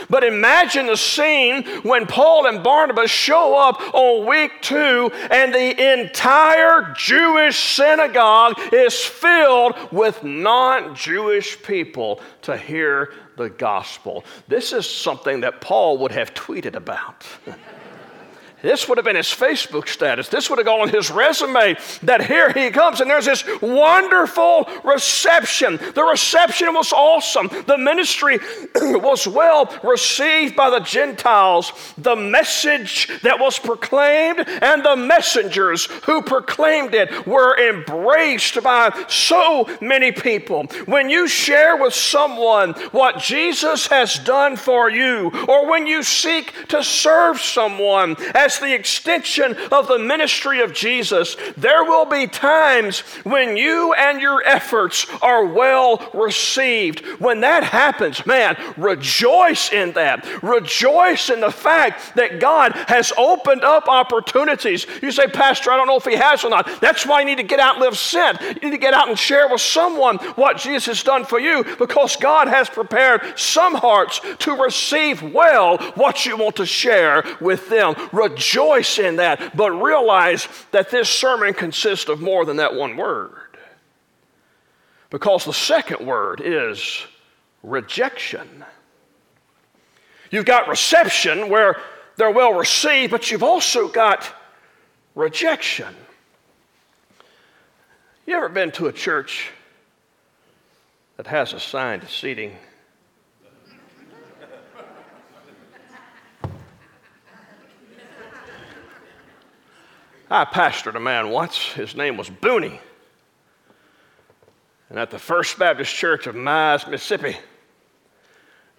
But 0.08 0.24
imagine 0.24 0.86
the 0.86 0.96
scene 0.96 1.64
when 1.82 2.06
Paul 2.06 2.46
and 2.46 2.62
Barnabas 2.62 3.10
show 3.10 3.56
up 3.56 3.80
on 3.94 4.26
week 4.26 4.52
two 4.62 5.10
and 5.30 5.54
the 5.54 6.00
entire 6.00 6.94
Jewish 6.96 7.58
synagogue 7.58 8.58
is 8.72 8.94
filled 9.04 9.74
with 9.92 10.22
non 10.22 10.94
Jewish 10.94 11.60
people 11.62 12.20
to 12.42 12.56
hear 12.56 13.12
the 13.36 13.50
gospel. 13.50 14.24
This 14.48 14.72
is 14.72 14.88
something 14.88 15.40
that 15.40 15.60
Paul 15.60 15.98
would 15.98 16.12
have 16.12 16.34
tweeted 16.34 16.74
about. 16.74 17.26
This 18.66 18.88
would 18.88 18.98
have 18.98 19.04
been 19.04 19.14
his 19.14 19.28
Facebook 19.28 19.86
status. 19.86 20.28
This 20.28 20.50
would 20.50 20.58
have 20.58 20.66
gone 20.66 20.80
on 20.80 20.88
his 20.88 21.08
resume 21.08 21.76
that 22.02 22.26
here 22.26 22.52
he 22.52 22.70
comes 22.70 23.00
and 23.00 23.08
there's 23.08 23.26
this 23.26 23.44
wonderful 23.62 24.68
reception. 24.82 25.78
The 25.94 26.02
reception 26.02 26.74
was 26.74 26.92
awesome. 26.92 27.48
The 27.68 27.78
ministry 27.78 28.40
was 28.74 29.28
well 29.28 29.72
received 29.84 30.56
by 30.56 30.70
the 30.70 30.80
Gentiles. 30.80 31.94
The 31.96 32.16
message 32.16 33.08
that 33.22 33.38
was 33.38 33.56
proclaimed 33.56 34.40
and 34.40 34.84
the 34.84 34.96
messengers 34.96 35.86
who 36.04 36.20
proclaimed 36.22 36.92
it 36.92 37.24
were 37.24 37.56
embraced 37.70 38.60
by 38.64 38.90
so 39.08 39.70
many 39.80 40.10
people. 40.10 40.64
When 40.86 41.08
you 41.08 41.28
share 41.28 41.76
with 41.76 41.94
someone 41.94 42.72
what 42.90 43.20
Jesus 43.20 43.86
has 43.86 44.18
done 44.18 44.56
for 44.56 44.90
you, 44.90 45.30
or 45.46 45.70
when 45.70 45.86
you 45.86 46.02
seek 46.02 46.52
to 46.70 46.82
serve 46.82 47.40
someone 47.40 48.16
as 48.34 48.55
the 48.58 48.74
extension 48.74 49.56
of 49.72 49.88
the 49.88 49.98
ministry 49.98 50.60
of 50.60 50.72
Jesus, 50.72 51.36
there 51.56 51.84
will 51.84 52.04
be 52.04 52.26
times 52.26 53.00
when 53.24 53.56
you 53.56 53.92
and 53.94 54.20
your 54.20 54.42
efforts 54.44 55.06
are 55.22 55.44
well 55.44 56.10
received. 56.14 57.04
When 57.20 57.40
that 57.40 57.64
happens, 57.64 58.24
man, 58.26 58.56
rejoice 58.76 59.72
in 59.72 59.92
that. 59.92 60.26
Rejoice 60.42 61.30
in 61.30 61.40
the 61.40 61.50
fact 61.50 62.16
that 62.16 62.40
God 62.40 62.72
has 62.88 63.12
opened 63.16 63.64
up 63.64 63.88
opportunities. 63.88 64.86
You 65.02 65.10
say, 65.12 65.26
Pastor, 65.26 65.70
I 65.70 65.76
don't 65.76 65.86
know 65.86 65.96
if 65.96 66.04
He 66.04 66.16
has 66.16 66.44
or 66.44 66.50
not. 66.50 66.80
That's 66.80 67.06
why 67.06 67.20
you 67.20 67.26
need 67.26 67.38
to 67.38 67.42
get 67.42 67.60
out 67.60 67.76
and 67.76 67.84
live 67.84 67.98
sent. 67.98 68.40
You 68.40 68.54
need 68.54 68.70
to 68.70 68.78
get 68.78 68.94
out 68.94 69.08
and 69.08 69.18
share 69.18 69.48
with 69.48 69.60
someone 69.60 70.16
what 70.36 70.58
Jesus 70.58 70.86
has 70.86 71.02
done 71.02 71.24
for 71.24 71.38
you 71.38 71.64
because 71.78 72.16
God 72.16 72.48
has 72.48 72.68
prepared 72.68 73.38
some 73.38 73.74
hearts 73.74 74.20
to 74.38 74.56
receive 74.56 75.22
well 75.22 75.78
what 75.94 76.26
you 76.26 76.36
want 76.36 76.56
to 76.56 76.66
share 76.66 77.24
with 77.40 77.68
them. 77.68 77.94
Rejoice 78.12 78.45
rejoice 78.46 78.98
in 78.98 79.16
that, 79.16 79.56
but 79.56 79.70
realize 79.70 80.48
that 80.70 80.90
this 80.90 81.08
sermon 81.08 81.54
consists 81.54 82.08
of 82.08 82.20
more 82.20 82.44
than 82.44 82.56
that 82.56 82.74
one 82.74 82.96
word. 82.96 83.58
Because 85.10 85.44
the 85.44 85.52
second 85.52 86.06
word 86.06 86.40
is 86.44 87.06
rejection. 87.62 88.64
You've 90.30 90.44
got 90.44 90.68
reception 90.68 91.48
where 91.48 91.80
they're 92.16 92.30
well 92.30 92.54
received, 92.54 93.10
but 93.10 93.30
you've 93.30 93.42
also 93.42 93.88
got 93.88 94.32
rejection. 95.14 95.94
You 98.26 98.36
ever 98.36 98.48
been 98.48 98.72
to 98.72 98.86
a 98.86 98.92
church 98.92 99.50
that 101.16 101.26
has 101.28 101.52
assigned 101.52 102.06
seating? 102.08 102.56
I 110.30 110.44
pastored 110.44 110.96
a 110.96 111.00
man 111.00 111.30
once. 111.30 111.56
His 111.56 111.94
name 111.94 112.16
was 112.16 112.28
Booney. 112.28 112.78
And 114.90 114.98
at 114.98 115.10
the 115.10 115.18
First 115.18 115.58
Baptist 115.58 115.94
Church 115.94 116.26
of 116.26 116.34
Mize, 116.34 116.88
Mississippi, 116.88 117.36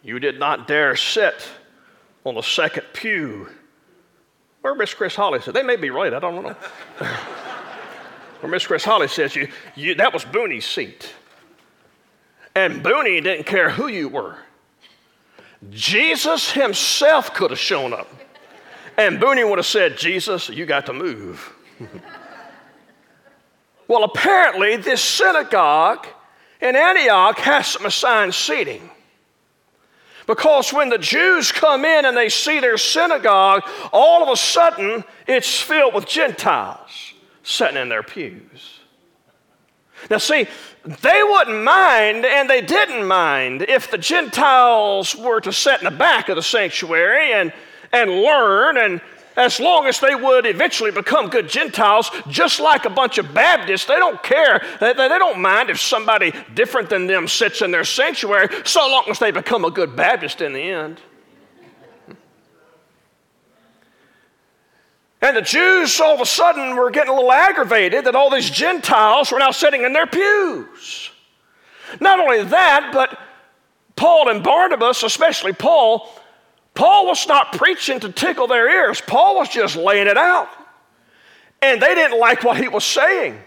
you 0.04 0.20
did 0.20 0.40
not 0.40 0.68
dare 0.68 0.96
sit 0.96 1.48
on 2.26 2.36
the 2.36 2.42
second 2.42 2.86
pew. 2.94 3.50
Where 4.62 4.76
Miss 4.76 4.94
Chris 4.94 5.16
Holly 5.16 5.42
said, 5.42 5.54
they 5.54 5.64
may 5.64 5.76
be 5.76 5.90
right, 5.90 6.14
I 6.14 6.20
don't 6.20 6.44
know. 6.44 6.54
Where 8.40 8.52
Miss 8.52 8.68
Chris 8.68 8.84
Holly 8.84 9.08
says, 9.08 9.36
you, 9.36 9.50
you, 9.76 9.96
that 9.96 10.14
was 10.14 10.24
Booney's 10.26 10.66
seat. 10.66 11.14
And 12.56 12.84
Booney 12.84 13.24
didn't 13.24 13.46
care 13.46 13.70
who 13.70 13.88
you 13.88 14.10
were. 14.10 14.38
Jesus 15.70 16.52
himself 16.52 17.34
could 17.34 17.52
have 17.52 17.60
shown 17.60 17.94
up. 17.94 18.08
And 18.98 19.20
Booney 19.20 19.48
would 19.48 19.60
have 19.60 19.66
said, 19.66 19.98
Jesus, 19.98 20.50
you 20.50 20.66
got 20.66 20.88
to 20.88 20.94
move. 20.94 21.54
well, 23.88 24.04
apparently, 24.04 24.76
this 24.76 25.02
synagogue 25.02 26.08
in 26.60 26.76
Antioch 26.76 27.38
has 27.40 27.68
some 27.68 27.86
assigned 27.86 28.34
seating. 28.34 28.90
Because 30.26 30.74
when 30.74 30.90
the 30.90 30.98
Jews 30.98 31.52
come 31.52 31.86
in 31.86 32.06
and 32.06 32.18
they 32.18 32.28
see 32.28 32.60
their 32.60 32.78
synagogue, 32.78 33.64
all 33.94 34.24
of 34.24 34.30
a 34.30 34.36
sudden 34.36 35.04
it's 35.26 35.60
filled 35.60 35.94
with 35.94 36.06
Gentiles 36.06 37.14
sitting 37.44 37.78
in 37.78 37.88
their 37.88 38.04
pews. 38.04 38.80
Now, 40.10 40.18
see, 40.18 40.48
they 40.84 41.24
wouldn't 41.24 41.64
mind, 41.64 42.26
and 42.26 42.50
they 42.50 42.62
didn't 42.62 43.08
mind, 43.08 43.64
if 43.64 43.90
the 43.90 43.98
Gentiles 43.98 45.16
were 45.16 45.40
to 45.42 45.52
sit 45.52 45.80
in 45.80 45.86
the 45.86 45.92
back 45.92 46.30
of 46.30 46.36
the 46.36 46.44
sanctuary 46.44 47.34
and 47.34 47.54
and 47.92 48.12
learn 48.12 48.78
and 48.78 49.02
as 49.38 49.60
long 49.60 49.86
as 49.86 50.00
they 50.00 50.16
would 50.16 50.48
eventually 50.48 50.90
become 50.90 51.30
good 51.30 51.48
Gentiles, 51.48 52.10
just 52.28 52.60
like 52.60 52.86
a 52.86 52.90
bunch 52.90 53.20
of 53.20 53.36
Baptists, 53.36 53.86
they 53.86 53.96
don't 53.96 54.22
care. 54.24 54.66
They, 54.80 54.94
they, 54.94 55.08
don't 55.08 55.40
mind 55.40 55.70
if 55.70 55.80
somebody 55.80 56.34
different 56.56 56.90
than 56.90 57.06
them 57.06 57.28
sits 57.28 57.62
in 57.62 57.70
their 57.70 57.84
sanctuary, 57.86 58.50
so 58.66 58.80
long 58.90 59.04
as 59.10 59.20
they 59.20 59.30
become 59.30 59.64
a 59.64 59.70
good 59.70 59.96
Baptist 59.96 60.42
in 60.42 60.54
the 60.54 60.62
end. 60.62 61.00
And 65.22 65.38
the 65.38 65.42
Jews 65.42 66.00
all 66.00 66.16
of 66.16 66.22
a 66.22 66.26
sudden 66.26 66.76
were 66.76 66.90
getting 66.90 67.12
a 67.12 67.16
little 67.16 67.32
aggravated 67.32 68.06
that 68.06 68.16
all 68.16 68.30
these 68.30 68.50
Gentiles 68.50 69.32
were 69.32 69.40
now 69.40 69.52
sitting 69.52 69.84
in 69.84 69.94
their 69.94 70.08
pews. 70.08 71.12
Not 72.00 72.20
only 72.20 72.44
that, 72.44 72.92
but 72.94 73.20
Paul 73.96 74.30
and 74.30 74.44
Barnabas, 74.44 75.04
especially 75.04 75.54
Paul, 75.54 76.10
Paul 76.78 77.08
was 77.08 77.28
not 77.28 77.54
preaching 77.54 78.00
to 78.02 78.12
tickle 78.12 78.46
their 78.46 78.70
ears, 78.70 79.02
Paul 79.02 79.38
was 79.38 79.50
just 79.50 79.76
laying 79.76 80.06
it 80.06 80.16
out. 80.16 80.48
And 81.60 81.82
they 81.82 81.96
didn't 81.96 82.20
like 82.20 82.44
what 82.44 82.58
he 82.58 82.68
was 82.68 82.84
saying. 82.84 83.42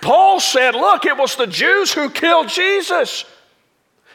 Paul 0.00 0.40
said, 0.40 0.74
Look, 0.74 1.04
it 1.04 1.18
was 1.18 1.36
the 1.36 1.46
Jews 1.46 1.92
who 1.92 2.08
killed 2.08 2.48
Jesus. 2.48 3.26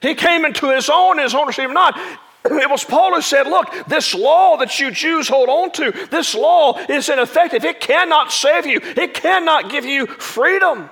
He 0.01 0.15
came 0.15 0.43
into 0.43 0.73
his 0.73 0.89
own, 0.89 1.19
his 1.19 1.35
own 1.35 1.45
received 1.45 1.71
not. 1.71 1.95
It 2.43 2.67
was 2.67 2.83
Paul 2.83 3.13
who 3.13 3.21
said, 3.21 3.45
Look, 3.45 3.71
this 3.87 4.15
law 4.15 4.57
that 4.57 4.79
you 4.79 4.89
Jews 4.89 5.27
hold 5.27 5.47
on 5.47 5.69
to, 5.73 5.91
this 6.09 6.33
law 6.33 6.79
is 6.89 7.09
ineffective. 7.09 7.63
It 7.63 7.79
cannot 7.79 8.31
save 8.31 8.65
you, 8.65 8.79
it 8.81 9.13
cannot 9.13 9.69
give 9.69 9.85
you 9.85 10.07
freedom. 10.07 10.89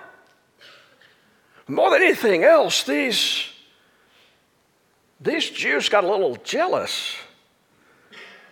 More 1.67 1.89
than 1.89 2.03
anything 2.03 2.43
else, 2.43 2.83
these, 2.83 3.43
these 5.19 5.49
Jews 5.49 5.89
got 5.89 6.03
a 6.03 6.07
little 6.07 6.35
jealous. 6.43 7.15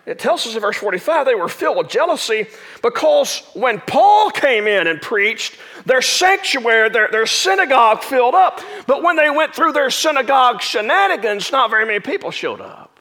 It 0.08 0.20
tells 0.20 0.48
us 0.48 0.56
in 0.56 0.62
verse 0.62 0.78
45 0.78 1.26
they 1.26 1.36
were 1.36 1.50
filled 1.50 1.78
with 1.78 1.90
jealousy 1.90 2.48
because 2.82 3.44
when 3.54 3.82
Paul 3.82 4.32
came 4.32 4.66
in 4.66 4.88
and 4.88 5.02
preached, 5.02 5.58
their 5.86 6.02
sanctuary, 6.02 6.90
their, 6.90 7.10
their 7.10 7.26
synagogue 7.26 8.02
filled 8.02 8.34
up. 8.34 8.62
But 8.88 9.04
when 9.04 9.18
they 9.18 9.30
went 9.30 9.54
through 9.54 9.74
their 9.74 9.90
synagogue 9.90 10.62
shenanigans, 10.62 11.52
not 11.52 11.70
very 11.70 11.86
many 11.86 12.00
people 12.00 12.32
showed 12.32 12.62
up. 12.62 12.98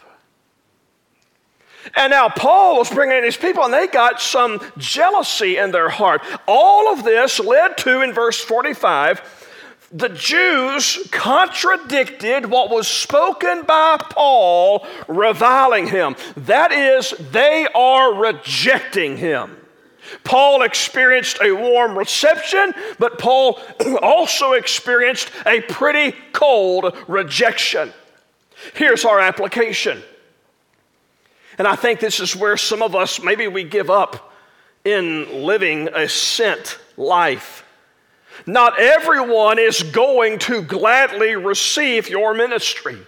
And 1.95 2.11
now 2.11 2.29
Paul 2.29 2.79
was 2.79 2.91
bringing 2.91 3.19
in 3.19 3.23
his 3.23 3.37
people, 3.37 3.63
and 3.63 3.73
they 3.73 3.87
got 3.87 4.21
some 4.21 4.61
jealousy 4.77 5.59
in 5.59 5.71
their 5.71 5.89
heart. 5.89 6.23
All 6.49 6.93
of 6.93 7.05
this 7.05 7.39
led 7.39 7.79
to, 7.79 8.03
in 8.03 8.13
verse 8.13 8.41
45, 8.41 9.46
the 9.93 10.09
Jews 10.09 11.09
contradicted 11.11 12.47
what 12.47 12.71
was 12.71 12.89
spoken 12.89 13.63
by 13.63 13.99
Paul, 13.99 14.87
reviling 15.09 15.87
him. 15.87 16.17
That 16.37 16.73
is, 16.73 17.15
they 17.31 17.67
are 17.75 18.15
rejecting 18.15 19.17
him. 19.17 19.57
Paul 20.25 20.63
experienced 20.63 21.39
a 21.43 21.53
warm 21.53 21.97
reception, 21.97 22.73
but 22.99 23.19
Paul 23.19 23.61
also 24.03 24.53
experienced 24.53 25.31
a 25.45 25.61
pretty 25.63 26.17
cold 26.33 26.97
rejection. 27.09 27.93
Here's 28.75 29.05
our 29.05 29.21
application. 29.21 30.03
And 31.59 31.67
I 31.67 31.77
think 31.77 32.01
this 32.01 32.21
is 32.21 32.37
where 32.37 32.57
some 32.57 32.83
of 32.83 32.95
us 32.95 33.23
maybe 33.23 33.49
we 33.49 33.65
give 33.65 33.91
up 33.91 34.33
in 34.85 35.45
living 35.45 35.89
a 35.89 36.09
sent 36.09 36.79
life. 36.97 37.66
Not 38.45 38.79
everyone 38.79 39.59
is 39.59 39.83
going 39.83 40.39
to 40.41 40.63
gladly 40.63 41.37
receive 41.37 42.09
your 42.09 42.35
ministry. 42.35 42.99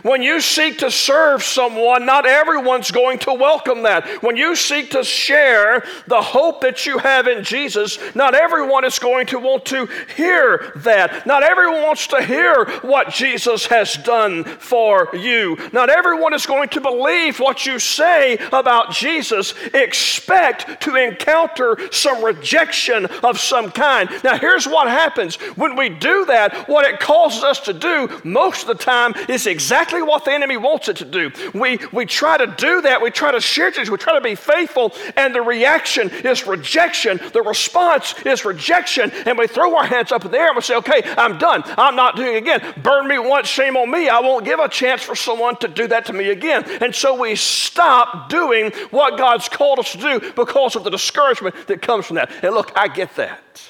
When 0.00 0.22
you 0.22 0.40
seek 0.40 0.78
to 0.78 0.90
serve 0.90 1.42
someone, 1.42 2.06
not 2.06 2.24
everyone's 2.24 2.90
going 2.90 3.18
to 3.20 3.34
welcome 3.34 3.82
that. 3.82 4.22
When 4.22 4.36
you 4.36 4.56
seek 4.56 4.90
to 4.92 5.04
share 5.04 5.84
the 6.06 6.22
hope 6.22 6.62
that 6.62 6.86
you 6.86 6.98
have 6.98 7.26
in 7.26 7.44
Jesus, 7.44 7.98
not 8.14 8.34
everyone 8.34 8.84
is 8.84 8.98
going 8.98 9.26
to 9.26 9.38
want 9.38 9.66
to 9.66 9.86
hear 10.16 10.72
that. 10.76 11.26
Not 11.26 11.42
everyone 11.42 11.82
wants 11.82 12.06
to 12.08 12.22
hear 12.24 12.64
what 12.80 13.10
Jesus 13.10 13.66
has 13.66 13.94
done 13.94 14.44
for 14.44 15.10
you. 15.14 15.58
Not 15.72 15.90
everyone 15.90 16.32
is 16.32 16.46
going 16.46 16.70
to 16.70 16.80
believe 16.80 17.38
what 17.38 17.66
you 17.66 17.78
say 17.78 18.38
about 18.50 18.92
Jesus. 18.92 19.54
Expect 19.74 20.80
to 20.82 20.96
encounter 20.96 21.78
some 21.92 22.24
rejection 22.24 23.06
of 23.22 23.38
some 23.38 23.70
kind. 23.70 24.08
Now, 24.24 24.38
here's 24.38 24.66
what 24.66 24.88
happens 24.88 25.36
when 25.56 25.76
we 25.76 25.90
do 25.90 26.24
that, 26.26 26.66
what 26.68 26.90
it 26.90 26.98
causes 26.98 27.44
us 27.44 27.60
to 27.60 27.74
do 27.74 28.08
most 28.24 28.62
of 28.62 28.68
the 28.68 28.82
time 28.82 29.14
is 29.28 29.46
exactly 29.46 29.81
exactly 29.82 30.02
what 30.02 30.24
the 30.24 30.32
enemy 30.32 30.56
wants 30.56 30.88
it 30.88 30.96
to 30.96 31.04
do. 31.04 31.32
We, 31.54 31.78
we 31.92 32.06
try 32.06 32.36
to 32.36 32.46
do 32.46 32.82
that. 32.82 33.02
We 33.02 33.10
try 33.10 33.32
to 33.32 33.40
share 33.40 33.70
Jesus. 33.72 33.90
We 33.90 33.98
try 33.98 34.14
to 34.14 34.20
be 34.20 34.36
faithful, 34.36 34.92
and 35.16 35.34
the 35.34 35.42
reaction 35.42 36.08
is 36.08 36.46
rejection. 36.46 37.20
The 37.32 37.42
response 37.42 38.14
is 38.24 38.44
rejection. 38.44 39.10
And 39.26 39.36
we 39.36 39.48
throw 39.48 39.76
our 39.76 39.84
hands 39.84 40.12
up 40.12 40.24
in 40.24 40.30
the 40.30 40.38
air 40.38 40.48
and 40.48 40.56
we 40.56 40.62
say, 40.62 40.76
okay, 40.76 41.02
I'm 41.18 41.36
done. 41.36 41.64
I'm 41.66 41.96
not 41.96 42.14
doing 42.14 42.34
it 42.34 42.38
again. 42.38 42.74
Burn 42.82 43.08
me 43.08 43.18
once, 43.18 43.48
shame 43.48 43.76
on 43.76 43.90
me. 43.90 44.08
I 44.08 44.20
won't 44.20 44.44
give 44.44 44.60
a 44.60 44.68
chance 44.68 45.02
for 45.02 45.16
someone 45.16 45.56
to 45.56 45.68
do 45.68 45.88
that 45.88 46.06
to 46.06 46.12
me 46.12 46.30
again. 46.30 46.64
And 46.80 46.94
so 46.94 47.20
we 47.20 47.34
stop 47.34 48.28
doing 48.28 48.70
what 48.90 49.18
God's 49.18 49.48
called 49.48 49.80
us 49.80 49.90
to 49.92 49.98
do 49.98 50.32
because 50.36 50.76
of 50.76 50.84
the 50.84 50.90
discouragement 50.90 51.66
that 51.66 51.82
comes 51.82 52.06
from 52.06 52.16
that. 52.16 52.30
And 52.44 52.54
look, 52.54 52.70
I 52.76 52.86
get 52.86 53.16
that. 53.16 53.62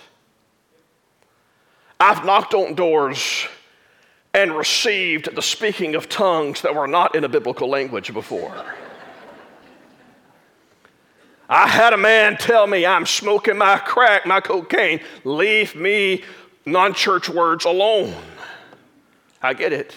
I've 1.99 2.25
knocked 2.25 2.53
on 2.53 2.75
doors 2.75 3.47
and 4.35 4.57
received 4.57 5.35
the 5.35 5.43
speaking 5.43 5.95
of 5.95 6.09
tongues 6.09 6.63
that 6.63 6.75
were 6.75 6.87
not 6.87 7.15
in 7.15 7.25
a 7.25 7.29
biblical 7.29 7.69
language 7.69 8.13
before. 8.13 8.65
I 11.49 11.69
had 11.69 11.93
a 11.93 11.99
man 11.99 12.39
tell 12.39 12.67
me, 12.67 12.87
I'm 12.87 13.05
smoking 13.05 13.59
my 13.59 13.77
crack, 13.77 14.25
my 14.25 14.41
cocaine. 14.41 15.01
Leave 15.25 15.77
me 15.77 16.25
non 16.65 16.95
church 16.95 17.29
words 17.29 17.67
alone. 17.67 18.15
I 19.43 19.53
get 19.53 19.73
it. 19.73 19.95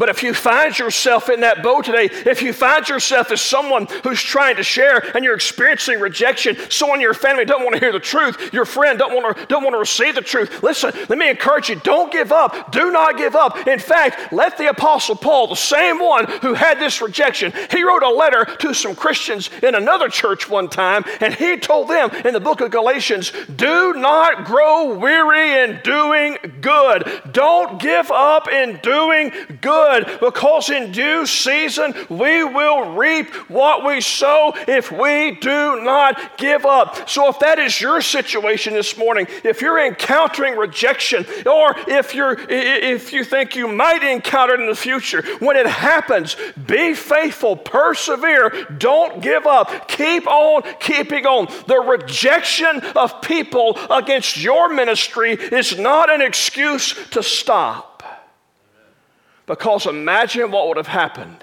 But 0.00 0.08
if 0.08 0.22
you 0.22 0.32
find 0.32 0.78
yourself 0.78 1.28
in 1.28 1.40
that 1.40 1.62
boat 1.62 1.84
today, 1.84 2.08
if 2.10 2.40
you 2.40 2.54
find 2.54 2.88
yourself 2.88 3.30
as 3.30 3.42
someone 3.42 3.86
who's 4.02 4.22
trying 4.22 4.56
to 4.56 4.62
share 4.62 5.14
and 5.14 5.22
you're 5.22 5.34
experiencing 5.34 6.00
rejection, 6.00 6.56
someone 6.70 7.00
in 7.00 7.02
your 7.02 7.12
family 7.12 7.44
don't 7.44 7.64
want 7.64 7.74
to 7.74 7.80
hear 7.80 7.92
the 7.92 8.00
truth, 8.00 8.50
your 8.54 8.64
friend 8.64 8.98
don't 8.98 9.12
want 9.12 9.36
to, 9.36 9.44
don't 9.44 9.62
want 9.62 9.74
to 9.74 9.78
receive 9.78 10.14
the 10.14 10.22
truth, 10.22 10.62
listen, 10.62 10.90
let 11.10 11.18
me 11.18 11.28
encourage 11.28 11.68
you, 11.68 11.76
don't 11.80 12.10
give 12.10 12.32
up. 12.32 12.72
Do 12.72 12.90
not 12.90 13.18
give 13.18 13.36
up. 13.36 13.66
In 13.66 13.78
fact, 13.78 14.32
let 14.32 14.56
the 14.56 14.70
Apostle 14.70 15.16
Paul, 15.16 15.48
the 15.48 15.54
same 15.54 15.98
one 15.98 16.24
who 16.40 16.54
had 16.54 16.78
this 16.78 17.02
rejection, 17.02 17.52
he 17.70 17.82
wrote 17.82 18.02
a 18.02 18.08
letter 18.08 18.46
to 18.60 18.72
some 18.72 18.96
Christians 18.96 19.50
in 19.62 19.74
another 19.74 20.08
church 20.08 20.48
one 20.48 20.70
time, 20.70 21.04
and 21.20 21.34
he 21.34 21.58
told 21.58 21.88
them 21.88 22.08
in 22.24 22.32
the 22.32 22.40
book 22.40 22.62
of 22.62 22.70
Galatians, 22.70 23.34
do 23.54 23.92
not 23.92 24.46
grow 24.46 24.94
weary 24.94 25.62
in 25.62 25.78
doing 25.84 26.38
good. 26.62 27.04
Don't 27.32 27.78
give 27.78 28.10
up 28.10 28.48
in 28.48 28.80
doing 28.82 29.30
good 29.60 29.89
good 29.90 30.20
because 30.20 30.70
in 30.70 30.92
due 30.92 31.26
season 31.26 31.94
we 32.08 32.44
will 32.44 32.94
reap 32.94 33.32
what 33.48 33.84
we 33.84 34.00
sow 34.00 34.52
if 34.68 34.90
we 34.90 35.32
do 35.40 35.82
not 35.82 36.38
give 36.38 36.66
up. 36.66 37.08
So, 37.08 37.28
if 37.28 37.38
that 37.40 37.58
is 37.58 37.80
your 37.80 38.00
situation 38.00 38.74
this 38.74 38.96
morning, 38.96 39.26
if 39.44 39.60
you're 39.60 39.84
encountering 39.84 40.56
rejection, 40.56 41.24
or 41.46 41.74
if, 41.88 42.14
you're, 42.14 42.36
if 42.48 43.12
you 43.12 43.24
think 43.24 43.56
you 43.56 43.68
might 43.68 44.02
encounter 44.02 44.54
it 44.54 44.60
in 44.60 44.66
the 44.66 44.74
future, 44.74 45.22
when 45.38 45.56
it 45.56 45.66
happens, 45.66 46.36
be 46.66 46.94
faithful, 46.94 47.56
persevere, 47.56 48.66
don't 48.78 49.22
give 49.22 49.46
up, 49.46 49.88
keep 49.88 50.26
on 50.26 50.62
keeping 50.80 51.26
on. 51.26 51.46
The 51.66 51.80
rejection 51.80 52.80
of 52.96 53.20
people 53.22 53.78
against 53.90 54.36
your 54.36 54.72
ministry 54.72 55.32
is 55.32 55.78
not 55.78 56.10
an 56.10 56.20
excuse 56.22 56.94
to 57.10 57.22
stop. 57.22 57.89
Because 59.50 59.86
imagine 59.86 60.52
what 60.52 60.68
would 60.68 60.76
have 60.76 60.86
happened 60.86 61.42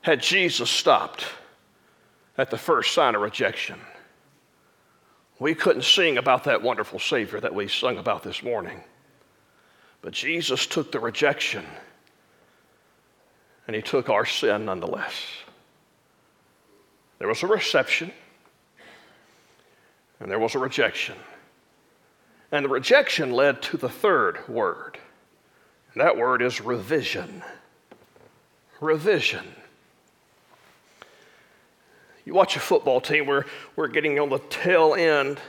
had 0.00 0.22
Jesus 0.22 0.70
stopped 0.70 1.26
at 2.38 2.52
the 2.52 2.56
first 2.56 2.94
sign 2.94 3.16
of 3.16 3.20
rejection. 3.20 3.80
We 5.40 5.56
couldn't 5.56 5.82
sing 5.82 6.18
about 6.18 6.44
that 6.44 6.62
wonderful 6.62 7.00
Savior 7.00 7.40
that 7.40 7.52
we 7.52 7.66
sung 7.66 7.98
about 7.98 8.22
this 8.22 8.44
morning. 8.44 8.80
But 10.02 10.12
Jesus 10.12 10.64
took 10.68 10.92
the 10.92 11.00
rejection 11.00 11.64
and 13.66 13.74
he 13.74 13.82
took 13.82 14.08
our 14.08 14.24
sin 14.24 14.64
nonetheless. 14.64 15.14
There 17.18 17.26
was 17.26 17.42
a 17.42 17.48
reception 17.48 18.12
and 20.20 20.30
there 20.30 20.38
was 20.38 20.54
a 20.54 20.60
rejection. 20.60 21.16
And 22.52 22.64
the 22.64 22.68
rejection 22.68 23.32
led 23.32 23.62
to 23.62 23.76
the 23.76 23.88
third 23.88 24.48
word 24.48 24.98
that 25.96 26.16
word 26.16 26.42
is 26.42 26.60
revision. 26.60 27.42
Revision. 28.80 29.44
You 32.24 32.34
watch 32.34 32.56
a 32.56 32.60
football 32.60 33.00
team, 33.00 33.26
we're, 33.26 33.44
we're 33.74 33.88
getting 33.88 34.18
on 34.18 34.28
the 34.28 34.38
tail 34.38 34.94
end 34.94 35.40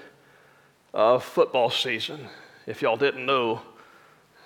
of 0.94 1.24
football 1.24 1.70
season. 1.70 2.28
If 2.66 2.82
y'all 2.82 2.98
didn't 2.98 3.26
know, 3.26 3.62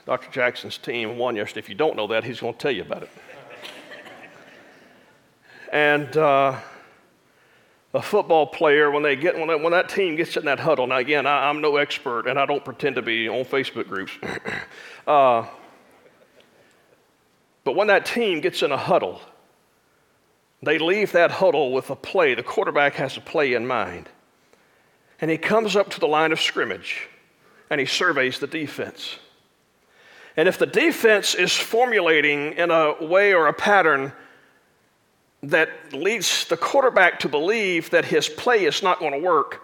Dr. 0.06 0.30
Jackson's 0.32 0.78
team 0.78 1.18
won 1.18 1.36
yesterday. 1.36 1.60
If 1.60 1.70
you 1.70 1.76
don't 1.76 1.96
know 1.96 2.08
that, 2.08 2.24
he's 2.24 2.40
going 2.40 2.54
to 2.54 2.60
tell 2.60 2.72
you 2.72 2.82
about 2.82 3.04
it. 3.04 3.10
and 5.72 6.16
uh, 6.18 6.60
a 7.94 8.02
football 8.02 8.46
player, 8.46 8.92
when 8.92 9.04
they 9.04 9.16
get 9.16 9.36
when, 9.38 9.48
they, 9.48 9.56
when 9.56 9.72
that 9.72 9.90
team 9.90 10.16
gets 10.16 10.36
in 10.38 10.46
that 10.46 10.60
huddle. 10.60 10.88
Now, 10.88 10.98
again, 10.98 11.26
I, 11.26 11.50
am 11.50 11.62
no 11.62 11.78
expert, 11.78 12.28
and 12.28 12.38
I 12.38 12.46
don't 12.46 12.64
pretend 12.64 12.96
to 12.96 13.02
be 13.02 13.28
on 13.28 13.46
Facebook 13.46 13.88
groups. 13.88 14.12
uh, 15.08 15.46
but 17.68 17.76
when 17.76 17.88
that 17.88 18.06
team 18.06 18.40
gets 18.40 18.64
in 18.64 18.72
a 18.72 18.78
huddle, 18.78 19.20
they 20.64 20.80
leave 20.80 21.12
that 21.12 21.32
huddle 21.32 21.74
with 21.74 21.90
a 21.90 21.98
play. 21.98 22.34
The 22.34 22.42
quarterback 22.42 22.94
has 22.94 23.18
a 23.18 23.20
play 23.20 23.56
in 23.56 23.68
mind. 23.68 24.08
And 25.20 25.30
he 25.30 25.38
comes 25.38 25.76
up 25.76 25.90
to 25.90 26.00
the 26.00 26.08
line 26.08 26.32
of 26.32 26.40
scrimmage 26.40 27.10
and 27.70 27.82
he 27.82 27.86
surveys 27.86 28.40
the 28.40 28.48
defense. 28.48 29.18
And 30.38 30.48
if 30.48 30.58
the 30.58 30.66
defense 30.66 31.36
is 31.36 31.52
formulating 31.52 32.54
in 32.54 32.72
a 32.72 33.04
way 33.04 33.34
or 33.34 33.48
a 33.48 33.54
pattern 33.54 34.14
that 35.44 35.70
leads 35.92 36.46
the 36.46 36.56
quarterback 36.56 37.20
to 37.20 37.28
believe 37.28 37.90
that 37.90 38.06
his 38.06 38.30
play 38.30 38.64
is 38.64 38.82
not 38.82 39.00
going 39.00 39.12
to 39.12 39.20
work, 39.20 39.62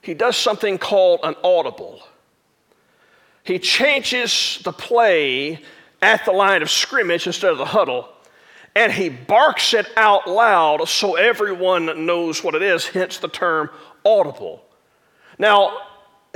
he 0.00 0.14
does 0.14 0.38
something 0.38 0.78
called 0.78 1.20
an 1.22 1.34
audible. 1.44 2.00
He 3.42 3.58
changes 3.58 4.58
the 4.64 4.72
play 4.72 5.60
at 6.06 6.24
the 6.24 6.30
line 6.30 6.62
of 6.62 6.70
scrimmage 6.70 7.26
instead 7.26 7.50
of 7.50 7.58
the 7.58 7.64
huddle, 7.64 8.08
and 8.76 8.92
he 8.92 9.08
barks 9.08 9.74
it 9.74 9.88
out 9.96 10.28
loud 10.28 10.88
so 10.88 11.16
everyone 11.16 12.06
knows 12.06 12.44
what 12.44 12.54
it 12.54 12.62
is, 12.62 12.86
hence 12.86 13.18
the 13.18 13.26
term 13.26 13.70
audible. 14.04 14.64
Now, 15.36 15.78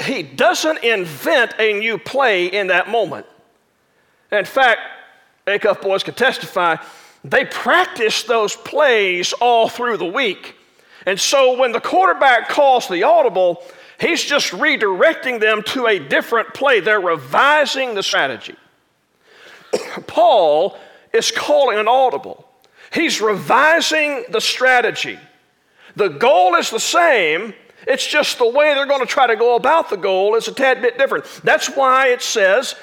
he 0.03 0.25
doesn't 0.25 0.83
invent 0.83 1.55
a 1.61 1.79
new 1.79 1.99
play 1.99 2.47
in 2.47 2.67
that 2.67 2.89
moment. 2.89 3.27
In 4.33 4.45
fact, 4.45 4.81
Acuff 5.47 5.81
boys 5.81 6.03
can 6.03 6.15
testify, 6.15 6.77
they 7.23 7.45
practice 7.45 8.25
those 8.25 8.57
plays 8.57 9.33
all 9.35 9.69
through 9.69 9.99
the 9.99 10.05
week. 10.05 10.57
And 11.07 11.19
so 11.21 11.57
when 11.57 11.71
the 11.71 11.81
quarterback 11.81 12.49
calls 12.49 12.89
the 12.89 13.05
audible, 13.05 13.63
he's 14.01 14.25
just 14.25 14.51
redirecting 14.51 15.39
them 15.39 15.63
to 15.67 15.87
a 15.87 16.01
different 16.01 16.55
play. 16.55 16.81
They're 16.81 17.01
revising 17.01 17.95
the 17.95 18.03
strategy. 18.03 18.57
Paul 20.07 20.77
is 21.13 21.31
calling 21.31 21.79
an 21.79 21.89
audible. 21.89 22.47
He's 22.93 23.21
revising 23.21 24.25
the 24.31 24.41
strategy. 24.41 25.19
The 25.97 26.09
goal 26.09 26.55
is 26.57 26.71
the 26.71 26.81
same, 26.81 27.55
it's 27.87 28.07
just 28.07 28.39
the 28.39 28.49
way 28.49 28.75
they're 28.75 28.87
going 28.87 29.01
to 29.01 29.07
try 29.07 29.27
to 29.27 29.37
go 29.37 29.57
about 29.57 29.91
the 29.91 29.97
goal 29.97 30.35
is 30.35 30.49
a 30.49 30.53
tad 30.53 30.83
bit 30.83 30.99
different. 30.99 31.25
That's 31.43 31.69
why 31.69 32.09
it 32.09 32.23
says 32.23 32.75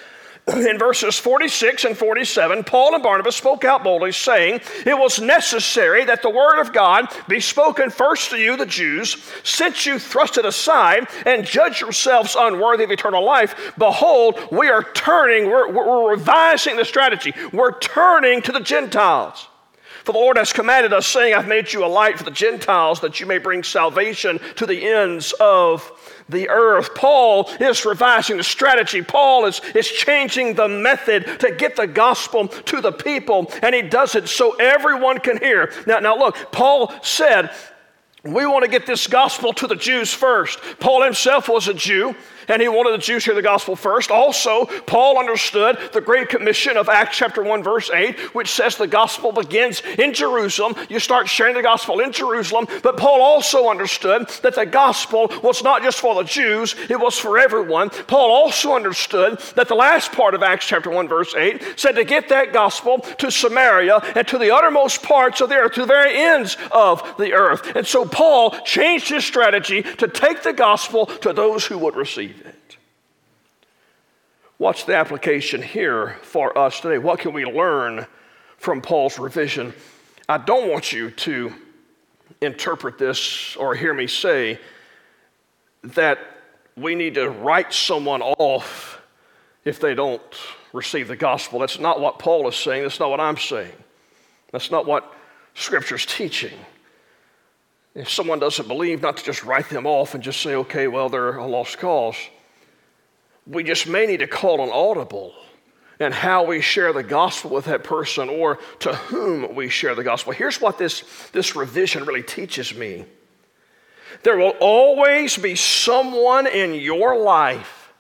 in 0.56 0.78
verses 0.78 1.18
46 1.18 1.84
and 1.84 1.98
47, 1.98 2.64
Paul 2.64 2.94
and 2.94 3.04
Barnabas 3.04 3.36
spoke 3.36 3.66
out 3.66 3.84
boldly, 3.84 4.14
saying, 4.14 4.62
It 4.86 4.98
was 4.98 5.20
necessary 5.20 6.06
that 6.06 6.22
the 6.22 6.30
word 6.30 6.62
of 6.62 6.72
God 6.72 7.08
be 7.28 7.40
spoken 7.40 7.90
first 7.90 8.30
to 8.30 8.38
you, 8.38 8.56
the 8.56 8.66
Jews, 8.66 9.18
since 9.44 9.86
you 9.86 10.00
thrust 10.00 10.38
it 10.38 10.46
aside 10.46 11.08
and 11.26 11.46
judge 11.46 11.82
yourselves 11.82 12.36
unworthy 12.38 12.86
of 12.86 12.92
eternal 12.92 13.26
life. 13.26 13.74
Behold, 13.78 14.40
we 14.52 14.70
are 14.70 14.84
turning, 14.94 15.50
we're, 15.50 15.70
we're 15.70 16.12
revising 16.12 16.78
the 16.78 16.86
strategy. 16.86 17.34
We're 17.52 17.78
turning 17.80 18.42
to 18.44 18.52
the 18.54 18.62
Gentiles. 18.62 19.48
For 20.08 20.14
the 20.14 20.20
Lord 20.20 20.38
has 20.38 20.54
commanded 20.54 20.94
us, 20.94 21.06
saying, 21.06 21.34
I've 21.34 21.50
made 21.50 21.74
you 21.74 21.84
a 21.84 21.86
light 21.86 22.18
for 22.18 22.24
the 22.24 22.32
Gentiles, 22.32 23.02
that 23.02 23.20
you 23.20 23.26
may 23.26 23.40
bring 23.40 23.62
salvation 23.62 24.40
to 24.56 24.66
the 24.66 24.88
ends 24.88 25.34
of 25.38 25.92
the 26.30 26.48
earth. 26.48 26.96
Paul 26.96 27.50
is 27.60 27.84
revising 27.84 28.38
the 28.38 28.44
strategy. 28.46 29.02
Paul 29.02 29.48
is, 29.48 29.60
is 29.76 29.86
changing 29.86 30.54
the 30.54 30.70
method 30.70 31.42
to 31.42 31.52
get 31.52 31.76
the 31.76 31.88
gospel 31.88 32.48
to 32.48 32.80
the 32.80 32.94
people, 32.94 33.52
and 33.62 33.76
he 33.76 33.82
does 33.82 34.16
it 34.16 34.30
so 34.30 34.56
everyone 34.56 35.20
can 35.20 35.40
hear. 35.40 35.74
Now, 35.86 36.00
now 36.00 36.18
look, 36.18 36.38
Paul 36.54 36.94
said, 37.04 37.52
we 38.24 38.46
want 38.46 38.64
to 38.64 38.72
get 38.72 38.86
this 38.86 39.08
gospel 39.08 39.52
to 39.56 39.68
the 39.68 39.76
Jews 39.76 40.14
first. 40.14 40.60
Paul 40.80 41.04
himself 41.04 41.50
was 41.50 41.68
a 41.68 41.74
Jew 41.74 42.16
and 42.48 42.62
he 42.62 42.68
wanted 42.68 42.94
the 42.94 43.04
Jews 43.04 43.24
to 43.24 43.32
hear 43.32 43.36
the 43.36 43.42
gospel 43.42 43.76
first. 43.76 44.12
Also, 44.12 44.66
Paul 44.66 45.20
understood 45.20 45.78
the 45.94 46.02
Great 46.02 46.30
Commission 46.30 46.78
of 46.78 46.90
Acts 46.90 47.18
chapter 47.18 47.44
1, 47.44 47.64
verse 47.64 47.90
8, 47.90 48.20
which 48.36 48.50
says 48.50 48.76
the 48.76 48.88
gospel 48.88 49.32
begins 49.32 49.82
in 49.98 50.14
Jerusalem. 50.14 50.76
You 50.90 51.00
start 51.00 51.28
sharing 51.28 51.56
the 51.56 51.62
gospel 51.62 52.00
in 52.00 52.12
Jerusalem. 52.12 52.68
But 52.84 52.98
Paul 52.98 53.22
also 53.22 53.70
understood 53.70 54.30
that 54.44 54.56
the 54.56 54.66
gospel 54.66 55.32
was 55.44 55.64
not 55.64 55.84
just 55.84 56.00
for 56.00 56.16
the 56.16 56.24
Jews, 56.24 56.76
it 56.90 57.00
was 57.00 57.18
for 57.18 57.38
everyone. 57.38 57.90
Paul 57.90 58.32
also 58.32 58.76
understood 58.76 59.40
that 59.56 59.68
the 59.68 59.76
last 59.76 60.12
part 60.12 60.34
of 60.34 60.44
Acts 60.44 60.68
chapter 60.68 60.90
1, 60.90 61.08
verse 61.08 61.36
8 61.36 61.76
said 61.76 61.94
to 61.94 62.04
get 62.04 62.30
that 62.30 62.54
gospel 62.54 63.00
to 63.00 63.32
Samaria 63.32 64.02
and 64.16 64.28
to 64.28 64.38
the 64.38 64.54
uttermost 64.54 65.04
parts 65.04 65.42
of 65.42 65.50
the 65.50 65.56
earth, 65.56 65.74
to 65.74 65.82
the 65.82 65.88
very 65.88 66.18
ends 66.18 66.58
of 66.72 67.16
the 67.18 67.34
earth. 67.34 67.76
And 67.76 67.86
so 67.86 68.06
Paul 68.06 68.52
changed 68.62 69.10
his 69.10 69.26
strategy 69.26 69.84
to 69.84 70.08
take 70.08 70.44
the 70.44 70.54
gospel 70.54 71.06
to 71.08 71.34
those 71.34 71.66
who 71.66 71.78
would 71.80 71.96
receive. 71.96 72.37
What's 74.58 74.86
the 74.86 74.96
application 74.96 75.62
here 75.62 76.18
for 76.24 76.58
us 76.58 76.80
today? 76.80 76.98
What 76.98 77.20
can 77.20 77.32
we 77.32 77.46
learn 77.46 78.08
from 78.58 78.82
Paul's 78.82 79.20
revision? 79.20 79.72
I 80.28 80.40
don't 80.40 80.72
want 80.72 80.92
you 80.92 81.12
to 81.12 81.54
interpret 82.42 82.98
this 82.98 83.56
or 83.56 83.76
hear 83.76 83.94
me 83.94 84.08
say 84.08 84.60
that 85.84 86.18
we 86.76 86.96
need 86.96 87.14
to 87.16 87.30
write 87.30 87.72
someone 87.72 88.24
off 88.24 89.00
if 89.64 89.80
they 89.80 89.94
don't 89.94 90.24
receive 90.74 91.08
the 91.08 91.16
gospel. 91.16 91.60
That's 91.60 91.80
not 91.80 92.00
what 92.00 92.18
Paul 92.18 92.48
is 92.48 92.56
saying. 92.56 92.82
That's 92.82 93.00
not 93.00 93.12
what 93.12 93.20
I'm 93.20 93.38
saying. 93.38 93.74
That's 94.52 94.72
not 94.72 94.88
what 94.88 95.14
Scripture's 95.54 96.08
teaching. 96.08 96.58
If 97.94 98.10
someone 98.10 98.40
doesn't 98.40 98.68
believe, 98.68 99.04
not 99.04 99.18
to 99.18 99.24
just 99.24 99.44
write 99.44 99.70
them 99.70 99.86
off 99.86 100.16
and 100.16 100.24
just 100.24 100.42
say, 100.42 100.56
okay, 100.56 100.88
well, 100.88 101.10
they're 101.10 101.38
a 101.38 101.46
lost 101.46 101.78
cause. 101.78 102.16
We 103.50 103.64
just 103.64 103.88
may 103.88 104.06
need 104.06 104.20
to 104.20 104.28
call 104.28 104.62
an 104.62 104.70
audible 104.72 105.34
and 106.00 106.14
how 106.14 106.46
we 106.46 106.62
share 106.62 106.94
the 106.94 107.04
gospel 107.04 107.52
with 107.52 107.66
that 107.66 107.84
person 107.84 108.30
or 108.30 108.60
to 108.80 108.94
whom 108.94 109.56
we 109.56 109.70
share 109.70 109.96
the 109.96 110.04
gospel. 110.04 110.34
Here's 110.34 110.62
what 110.62 110.78
this, 110.78 111.04
this 111.32 111.56
revision 111.56 112.06
really 112.06 112.24
teaches 112.24 112.76
me 112.76 113.06
there 114.24 114.38
will 114.38 114.56
always 114.60 115.38
be 115.38 115.56
someone 115.56 116.48
in 116.48 116.74
your 116.74 117.18
life 117.18 117.94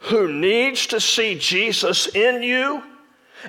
who 0.00 0.32
needs 0.32 0.86
to 0.88 1.00
see 1.00 1.38
Jesus 1.38 2.06
in 2.14 2.42
you 2.42 2.82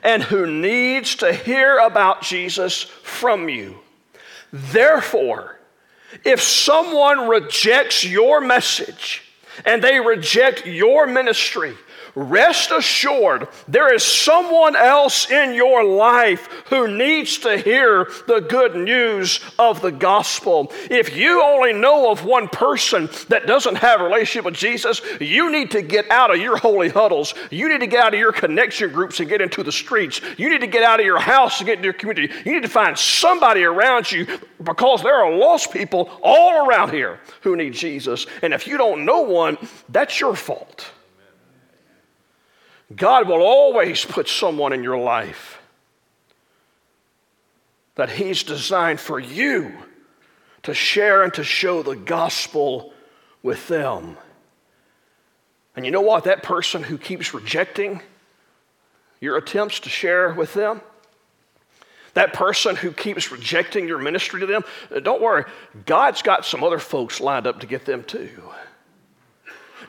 and 0.03 0.21
who 0.23 0.45
needs 0.45 1.15
to 1.17 1.31
hear 1.33 1.77
about 1.77 2.21
Jesus 2.21 2.83
from 2.83 3.49
you. 3.49 3.77
Therefore, 4.51 5.59
if 6.23 6.41
someone 6.41 7.27
rejects 7.27 8.03
your 8.03 8.41
message 8.41 9.24
and 9.63 9.83
they 9.83 9.99
reject 9.99 10.65
your 10.65 11.07
ministry, 11.07 11.77
rest 12.15 12.71
assured 12.71 13.47
there 13.67 13.93
is 13.93 14.04
someone 14.04 14.75
else 14.75 15.30
in 15.30 15.54
your 15.54 15.84
life 15.84 16.47
who 16.69 16.88
needs 16.88 17.38
to 17.39 17.58
hear 17.58 18.10
the 18.28 18.39
good 18.39 18.75
news 18.75 19.39
of 19.60 19.82
the 19.82 19.91
gospel. 19.91 20.71
If 20.89 21.15
you 21.15 21.43
only 21.43 21.73
know 21.73 22.12
of 22.12 22.25
one 22.25 22.47
person 22.47 23.10
that 23.28 23.47
doesn't 23.47 23.75
have 23.75 24.01
a 24.01 24.06
relationship 24.06 24.45
with 24.45 24.56
Jesus, 24.56 25.01
you 25.19 25.51
need 25.51 25.71
to 25.71 25.82
get 25.82 26.10
out 26.10 26.34
of 26.34 26.39
your 26.39 26.58
holy 26.58 26.89
huddles. 26.89 27.34
You 27.51 27.69
need 27.69 27.82
to 27.82 27.88
get 27.88 28.04
out 28.04 28.13
of 28.13 28.19
your 28.19 28.32
connection 28.32 28.91
groups 28.91 29.19
and 29.19 29.30
get 29.30 29.41
into 29.41 29.63
the 29.63 29.71
streets. 29.71 30.21
You 30.38 30.49
need 30.49 30.62
to 30.62 30.67
get 30.67 30.84
out 30.84 30.99
of 30.99 31.06
your 31.06 31.19
house 31.19 31.60
and 31.60 31.67
get 31.67 31.78
into 31.78 31.86
your 31.86 31.93
community. 31.93 32.34
You 32.45 32.54
need 32.54 32.63
to 32.63 32.69
find 32.69 32.97
somebody 32.97 33.63
around 33.63 34.12
you 34.12 34.25
because 34.63 35.04
there 35.04 35.15
are 35.15 35.32
lost 35.36 35.71
people 35.71 36.10
all 36.21 36.67
around 36.67 36.91
here 36.91 37.19
who 37.41 37.56
need 37.56 37.73
Jesus. 37.73 38.25
And 38.41 38.54
if 38.54 38.67
you 38.67 38.78
don't 38.78 39.06
know 39.06 39.21
one, 39.21 39.58
that's 39.89 40.19
your 40.19 40.36
fault. 40.36 40.91
God 42.93 43.28
will 43.28 43.41
always 43.41 44.06
put 44.06 44.28
someone 44.28 44.74
in 44.74 44.84
your 44.84 44.98
life 44.98 45.60
that 47.95 48.10
He's 48.10 48.43
designed 48.43 49.00
for 49.00 49.19
you 49.19 49.71
to 50.63 50.74
share 50.74 51.24
and 51.24 51.34
to 51.34 51.43
show 51.43 51.82
the 51.82 51.95
gospel 51.95 52.93
with 53.41 53.67
them. 53.67 54.17
And 55.76 55.86
you 55.86 55.91
know 55.91 56.02
what? 56.02 56.26
That 56.26 56.43
person 56.43 56.84
who 56.84 56.98
keeps 56.98 57.34
rejecting 57.34 58.02
your 59.19 59.38
attempts 59.38 59.80
to 59.82 59.89
share 59.89 60.34
with 60.34 60.54
them, 60.54 60.82
that 62.13 62.34
person 62.34 62.76
who 62.76 62.91
keeps 62.91 63.32
rejecting 63.32 63.88
your 63.88 63.98
ministry 63.98 64.39
to 64.39 64.45
them, 64.45 64.63
uh, 64.93 65.00
don't 65.00 65.21
worry, 65.21 65.43
God's 65.86 66.21
got 66.21 66.45
some 66.45 66.63
other 66.63 66.80
folks 66.80 67.19
lined 67.19 67.48
up 67.48 67.60
to 67.62 67.67
get 67.67 67.86
them 67.86 68.04
too. 68.04 68.30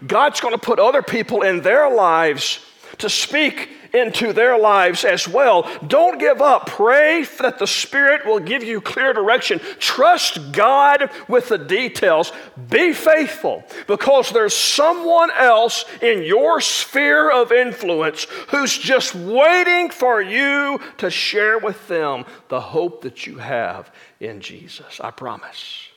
God's 0.06 0.40
going 0.40 0.54
to 0.54 0.58
put 0.58 0.78
other 0.78 1.02
people 1.02 1.42
in 1.42 1.62
their 1.62 1.90
lives 1.90 2.60
to 2.98 3.08
speak 3.08 3.68
into 3.92 4.32
their 4.32 4.58
lives 4.58 5.04
as 5.04 5.26
well. 5.26 5.68
Don't 5.86 6.18
give 6.18 6.42
up. 6.42 6.66
Pray 6.66 7.24
that 7.40 7.58
the 7.58 7.66
Spirit 7.66 8.26
will 8.26 8.38
give 8.38 8.62
you 8.62 8.80
clear 8.80 9.12
direction. 9.12 9.60
Trust 9.78 10.52
God 10.52 11.10
with 11.28 11.48
the 11.48 11.58
details. 11.58 12.32
Be 12.70 12.92
faithful 12.92 13.64
because 13.86 14.30
there's 14.30 14.54
someone 14.54 15.30
else 15.32 15.84
in 16.02 16.22
your 16.22 16.60
sphere 16.60 17.30
of 17.30 17.52
influence 17.52 18.24
who's 18.48 18.76
just 18.76 19.14
waiting 19.14 19.90
for 19.90 20.20
you 20.20 20.80
to 20.98 21.10
share 21.10 21.58
with 21.58 21.88
them 21.88 22.24
the 22.48 22.60
hope 22.60 23.02
that 23.02 23.26
you 23.26 23.38
have 23.38 23.92
in 24.20 24.40
Jesus. 24.40 25.00
I 25.00 25.10
promise. 25.10 25.88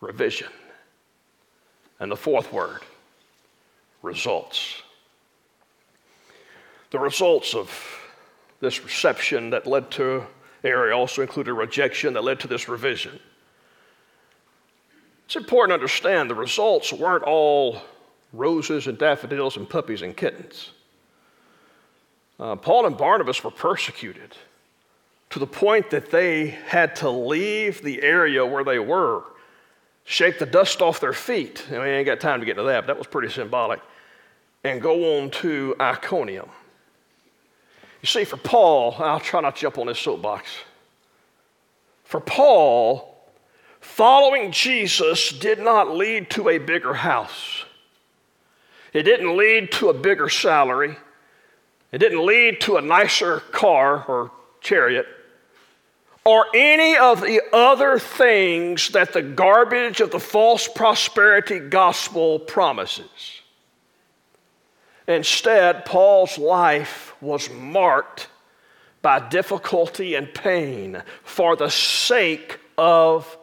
Revision. 0.00 0.48
And 1.98 2.12
the 2.12 2.16
fourth 2.16 2.52
word 2.52 2.82
results. 4.02 4.82
The 6.90 6.98
results 6.98 7.54
of 7.54 7.70
this 8.60 8.82
reception 8.82 9.50
that 9.50 9.66
led 9.66 9.90
to 9.92 10.26
area 10.64 10.96
also 10.96 11.22
included 11.22 11.54
rejection 11.54 12.14
that 12.14 12.24
led 12.24 12.40
to 12.40 12.48
this 12.48 12.68
revision. 12.68 13.18
It's 15.26 15.36
important 15.36 15.70
to 15.70 15.74
understand 15.74 16.30
the 16.30 16.34
results 16.34 16.92
weren't 16.92 17.24
all 17.24 17.82
roses 18.32 18.86
and 18.86 18.96
daffodils 18.96 19.56
and 19.56 19.68
puppies 19.68 20.02
and 20.02 20.16
kittens. 20.16 20.70
Uh, 22.38 22.54
Paul 22.54 22.86
and 22.86 22.96
Barnabas 22.96 23.42
were 23.42 23.50
persecuted 23.50 24.36
to 25.30 25.38
the 25.38 25.46
point 25.46 25.90
that 25.90 26.10
they 26.10 26.48
had 26.48 26.94
to 26.96 27.10
leave 27.10 27.82
the 27.82 28.02
area 28.02 28.44
where 28.44 28.62
they 28.62 28.78
were, 28.78 29.24
shake 30.06 30.38
the 30.38 30.46
dust 30.46 30.80
off 30.80 31.00
their 31.00 31.12
feet. 31.12 31.66
And 31.70 31.82
we 31.82 31.88
ain't 31.88 32.06
got 32.06 32.20
time 32.20 32.40
to 32.40 32.46
get 32.46 32.54
to 32.54 32.62
that, 32.62 32.82
but 32.82 32.86
that 32.86 32.98
was 32.98 33.06
pretty 33.06 33.28
symbolic 33.28 33.80
and 34.64 34.80
go 34.80 35.18
on 35.18 35.30
to 35.30 35.76
Iconium. 35.80 36.48
You 38.02 38.06
see, 38.06 38.24
for 38.24 38.36
Paul, 38.36 38.94
I'll 38.98 39.20
try 39.20 39.40
not 39.40 39.56
to 39.56 39.62
jump 39.62 39.78
on 39.78 39.88
this 39.88 39.98
soapbox. 39.98 40.48
For 42.04 42.20
Paul, 42.20 43.16
following 43.80 44.52
Jesus 44.52 45.30
did 45.30 45.58
not 45.58 45.94
lead 45.94 46.30
to 46.30 46.48
a 46.48 46.58
bigger 46.58 46.94
house. 46.94 47.64
It 48.92 49.02
didn't 49.02 49.36
lead 49.36 49.72
to 49.72 49.88
a 49.88 49.94
bigger 49.94 50.28
salary. 50.28 50.96
It 51.90 51.98
didn't 51.98 52.24
lead 52.24 52.60
to 52.62 52.76
a 52.76 52.80
nicer 52.80 53.40
car 53.40 54.04
or 54.06 54.30
chariot 54.60 55.06
or 56.26 56.44
any 56.54 56.96
of 56.96 57.20
the 57.20 57.40
other 57.52 58.00
things 58.00 58.88
that 58.88 59.12
the 59.12 59.22
garbage 59.22 60.00
of 60.00 60.10
the 60.10 60.18
false 60.18 60.66
prosperity 60.66 61.60
gospel 61.60 62.40
promises. 62.40 63.40
Instead, 65.06 65.84
Paul's 65.84 66.36
life 66.36 67.14
was 67.20 67.48
marked 67.48 68.26
by 69.02 69.20
difficulty 69.28 70.16
and 70.16 70.34
pain 70.34 71.00
for 71.22 71.54
the 71.54 71.70
sake 71.70 72.58
of 72.76 73.38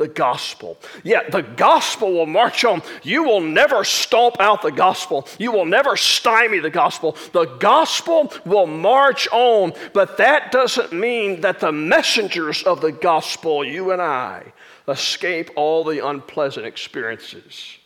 the 0.00 0.08
gospel. 0.08 0.78
Yet 1.04 1.30
the 1.30 1.42
gospel 1.42 2.12
will 2.14 2.26
march 2.26 2.64
on. 2.64 2.82
You 3.04 3.22
will 3.22 3.40
never 3.40 3.84
stomp 3.84 4.40
out 4.40 4.62
the 4.62 4.72
gospel. 4.72 5.28
You 5.38 5.52
will 5.52 5.66
never 5.66 5.96
stymie 5.96 6.58
the 6.58 6.70
gospel. 6.70 7.16
The 7.32 7.44
gospel 7.44 8.32
will 8.44 8.66
march 8.66 9.28
on, 9.30 9.74
but 9.92 10.16
that 10.16 10.50
doesn't 10.50 10.92
mean 10.92 11.42
that 11.42 11.60
the 11.60 11.70
messengers 11.70 12.62
of 12.64 12.80
the 12.80 12.92
gospel, 12.92 13.62
you 13.62 13.92
and 13.92 14.00
I, 14.00 14.52
escape 14.88 15.50
all 15.54 15.84
the 15.84 16.04
unpleasant 16.04 16.66
experiences 16.66 17.76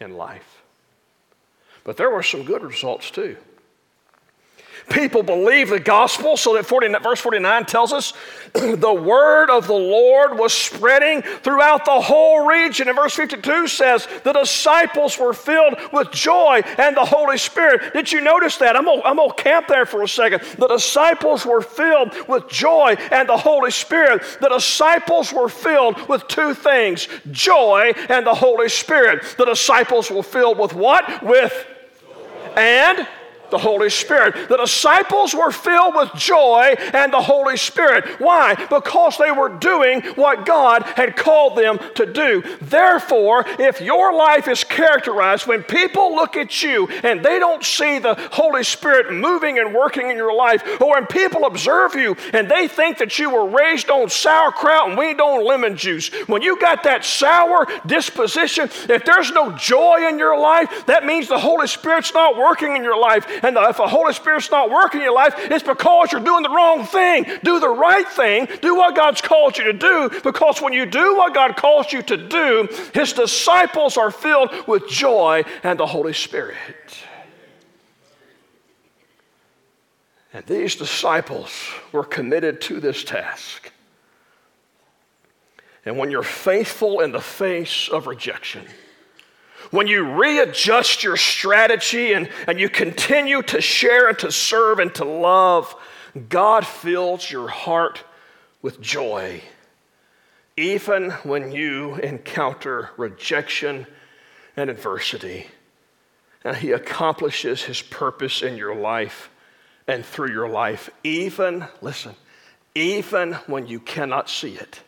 in 0.00 0.16
life. 0.16 0.62
But 1.84 1.98
there 1.98 2.10
were 2.10 2.22
some 2.22 2.44
good 2.44 2.62
results 2.62 3.10
too. 3.10 3.36
People 4.88 5.24
believe 5.24 5.70
the 5.70 5.80
gospel, 5.80 6.36
so 6.36 6.54
that 6.54 6.64
40, 6.64 6.88
verse 7.02 7.20
49 7.20 7.64
tells 7.64 7.92
us 7.92 8.12
the 8.52 8.94
word 8.94 9.50
of 9.50 9.66
the 9.66 9.72
Lord 9.72 10.38
was 10.38 10.52
spreading 10.52 11.22
throughout 11.22 11.84
the 11.84 12.00
whole 12.00 12.46
region. 12.46 12.86
And 12.86 12.96
verse 12.96 13.14
52 13.16 13.66
says 13.66 14.06
the 14.22 14.32
disciples 14.32 15.18
were 15.18 15.32
filled 15.32 15.74
with 15.92 16.12
joy 16.12 16.62
and 16.78 16.96
the 16.96 17.04
Holy 17.04 17.36
Spirit. 17.36 17.94
Did 17.94 18.12
you 18.12 18.20
notice 18.20 18.58
that? 18.58 18.76
I'm 18.76 18.84
going 18.84 19.02
to 19.02 19.42
camp 19.42 19.66
there 19.66 19.86
for 19.86 20.04
a 20.04 20.08
second. 20.08 20.42
The 20.56 20.68
disciples 20.68 21.44
were 21.44 21.62
filled 21.62 22.14
with 22.28 22.48
joy 22.48 22.94
and 23.10 23.28
the 23.28 23.36
Holy 23.36 23.72
Spirit. 23.72 24.38
The 24.40 24.50
disciples 24.50 25.32
were 25.32 25.48
filled 25.48 26.08
with 26.08 26.28
two 26.28 26.54
things 26.54 27.08
joy 27.32 27.92
and 28.08 28.24
the 28.24 28.34
Holy 28.34 28.68
Spirit. 28.68 29.34
The 29.36 29.46
disciples 29.46 30.12
were 30.12 30.22
filled 30.22 30.58
with 30.58 30.74
what? 30.74 31.24
With 31.24 31.66
and 32.56 33.06
the 33.50 33.58
Holy 33.58 33.90
Spirit. 33.90 34.48
The 34.48 34.56
disciples 34.56 35.34
were 35.34 35.50
filled 35.50 35.94
with 35.94 36.10
joy 36.14 36.74
and 36.92 37.12
the 37.12 37.22
Holy 37.22 37.56
Spirit. 37.56 38.20
Why? 38.20 38.54
Because 38.54 39.18
they 39.18 39.30
were 39.30 39.48
doing 39.48 40.02
what 40.14 40.46
God 40.46 40.82
had 40.82 41.16
called 41.16 41.56
them 41.56 41.78
to 41.94 42.06
do. 42.06 42.42
Therefore, 42.60 43.44
if 43.58 43.80
your 43.80 44.14
life 44.14 44.48
is 44.48 44.64
characterized 44.64 45.46
when 45.46 45.62
people 45.62 46.14
look 46.14 46.36
at 46.36 46.62
you 46.62 46.88
and 47.02 47.24
they 47.24 47.38
don't 47.38 47.64
see 47.64 47.98
the 47.98 48.14
Holy 48.32 48.64
Spirit 48.64 49.12
moving 49.12 49.58
and 49.58 49.74
working 49.74 50.10
in 50.10 50.16
your 50.16 50.34
life, 50.34 50.80
or 50.80 50.94
when 50.94 51.06
people 51.06 51.44
observe 51.44 51.94
you 51.94 52.16
and 52.32 52.50
they 52.50 52.68
think 52.68 52.98
that 52.98 53.18
you 53.18 53.30
were 53.30 53.48
raised 53.48 53.90
on 53.90 54.08
sauerkraut 54.08 54.88
and 54.88 54.98
weaned 54.98 55.20
on 55.20 55.44
lemon 55.44 55.76
juice, 55.76 56.08
when 56.26 56.42
you 56.42 56.58
got 56.60 56.82
that 56.84 57.04
sour 57.04 57.66
disposition, 57.86 58.68
if 58.88 59.04
there's 59.04 59.30
no 59.32 59.52
joy 59.52 60.06
in 60.08 60.18
your 60.18 60.38
life, 60.38 60.86
that 60.86 61.04
means 61.04 61.28
the 61.28 61.38
Holy 61.38 61.66
Spirit's 61.66 62.12
not 62.14 62.36
working 62.36 62.76
in 62.76 62.82
your 62.82 62.98
life 62.98 63.26
and 63.42 63.56
if 63.56 63.76
the 63.76 63.86
Holy 63.86 64.12
Spirit's 64.12 64.50
not 64.50 64.70
working 64.70 65.00
in 65.00 65.04
your 65.04 65.14
life, 65.14 65.34
it's 65.36 65.64
because 65.64 66.12
you're 66.12 66.20
doing 66.20 66.42
the 66.42 66.50
wrong 66.50 66.84
thing. 66.84 67.24
Do 67.42 67.60
the 67.60 67.68
right 67.68 68.08
thing. 68.08 68.48
Do 68.60 68.76
what 68.76 68.94
God's 68.94 69.20
called 69.20 69.58
you 69.58 69.64
to 69.64 69.72
do, 69.72 70.10
because 70.22 70.60
when 70.60 70.72
you 70.72 70.86
do 70.86 71.16
what 71.16 71.34
God 71.34 71.56
calls 71.56 71.92
you 71.92 72.02
to 72.02 72.16
do, 72.16 72.68
His 72.94 73.12
disciples 73.12 73.96
are 73.96 74.10
filled 74.10 74.50
with 74.66 74.88
joy 74.88 75.44
and 75.62 75.78
the 75.78 75.86
Holy 75.86 76.12
Spirit. 76.12 76.56
And 80.32 80.44
these 80.44 80.76
disciples 80.76 81.50
were 81.92 82.04
committed 82.04 82.60
to 82.62 82.78
this 82.78 83.04
task. 83.04 83.72
And 85.86 85.96
when 85.96 86.10
you're 86.10 86.22
faithful 86.22 87.00
in 87.00 87.12
the 87.12 87.20
face 87.20 87.88
of 87.88 88.06
rejection, 88.06 88.66
when 89.70 89.86
you 89.86 90.04
readjust 90.04 91.02
your 91.02 91.16
strategy 91.16 92.12
and, 92.12 92.28
and 92.46 92.60
you 92.60 92.68
continue 92.68 93.42
to 93.42 93.60
share 93.60 94.08
and 94.08 94.18
to 94.20 94.30
serve 94.30 94.78
and 94.78 94.94
to 94.94 95.04
love, 95.04 95.74
God 96.28 96.66
fills 96.66 97.30
your 97.30 97.48
heart 97.48 98.02
with 98.62 98.80
joy, 98.80 99.42
even 100.56 101.10
when 101.22 101.52
you 101.52 101.96
encounter 101.96 102.90
rejection 102.96 103.86
and 104.56 104.70
adversity. 104.70 105.46
And 106.44 106.56
He 106.56 106.72
accomplishes 106.72 107.62
His 107.62 107.82
purpose 107.82 108.42
in 108.42 108.56
your 108.56 108.74
life 108.74 109.30
and 109.88 110.04
through 110.04 110.32
your 110.32 110.48
life, 110.48 110.90
even, 111.04 111.66
listen, 111.80 112.14
even 112.74 113.34
when 113.46 113.66
you 113.66 113.78
cannot 113.80 114.28
see 114.28 114.54
it. 114.54 114.80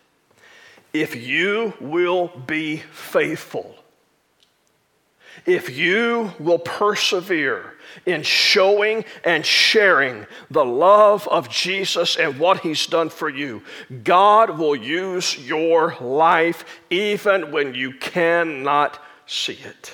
If 0.92 1.14
you 1.14 1.74
will 1.80 2.28
be 2.46 2.78
faithful 2.78 3.76
if 5.46 5.76
you 5.76 6.32
will 6.38 6.58
persevere 6.58 7.74
in 8.06 8.22
showing 8.22 9.04
and 9.24 9.44
sharing 9.44 10.26
the 10.50 10.64
love 10.64 11.26
of 11.28 11.48
Jesus 11.48 12.16
and 12.16 12.38
what 12.38 12.60
He's 12.60 12.86
done 12.86 13.08
for 13.08 13.28
you, 13.28 13.62
God 14.04 14.58
will 14.58 14.76
use 14.76 15.38
your 15.46 15.96
life 16.00 16.64
even 16.90 17.50
when 17.50 17.74
you 17.74 17.92
cannot 17.92 19.02
see 19.26 19.58
it 19.64 19.92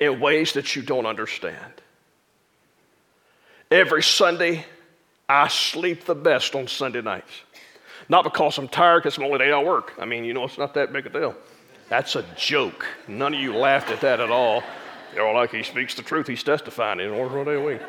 in 0.00 0.20
ways 0.20 0.52
that 0.52 0.76
you 0.76 0.82
don't 0.82 1.06
understand. 1.06 1.72
Every 3.70 4.02
Sunday, 4.02 4.64
I 5.28 5.48
sleep 5.48 6.04
the 6.04 6.14
best 6.14 6.54
on 6.54 6.68
Sunday 6.68 7.02
nights. 7.02 7.30
Not 8.08 8.24
because 8.24 8.56
I'm 8.56 8.68
tired, 8.68 9.00
because 9.00 9.14
it's 9.14 9.18
my 9.18 9.26
only 9.26 9.38
day 9.38 9.52
I 9.52 9.62
work. 9.62 9.92
I 9.98 10.06
mean, 10.06 10.24
you 10.24 10.32
know, 10.32 10.44
it's 10.44 10.56
not 10.56 10.72
that 10.74 10.92
big 10.92 11.06
a 11.06 11.10
deal. 11.10 11.36
That's 11.88 12.16
a 12.16 12.24
joke. 12.36 12.86
None 13.06 13.34
of 13.34 13.40
you 13.40 13.56
laughed 13.56 13.90
at 13.90 14.00
that 14.02 14.20
at 14.20 14.30
all. 14.30 14.62
You're 15.14 15.32
like, 15.32 15.50
he 15.50 15.62
speaks 15.62 15.94
the 15.94 16.02
truth, 16.02 16.26
he's 16.26 16.42
testifying 16.42 17.00
in 17.00 17.10
order 17.10 17.54
a 17.54 17.64
week. 17.64 17.80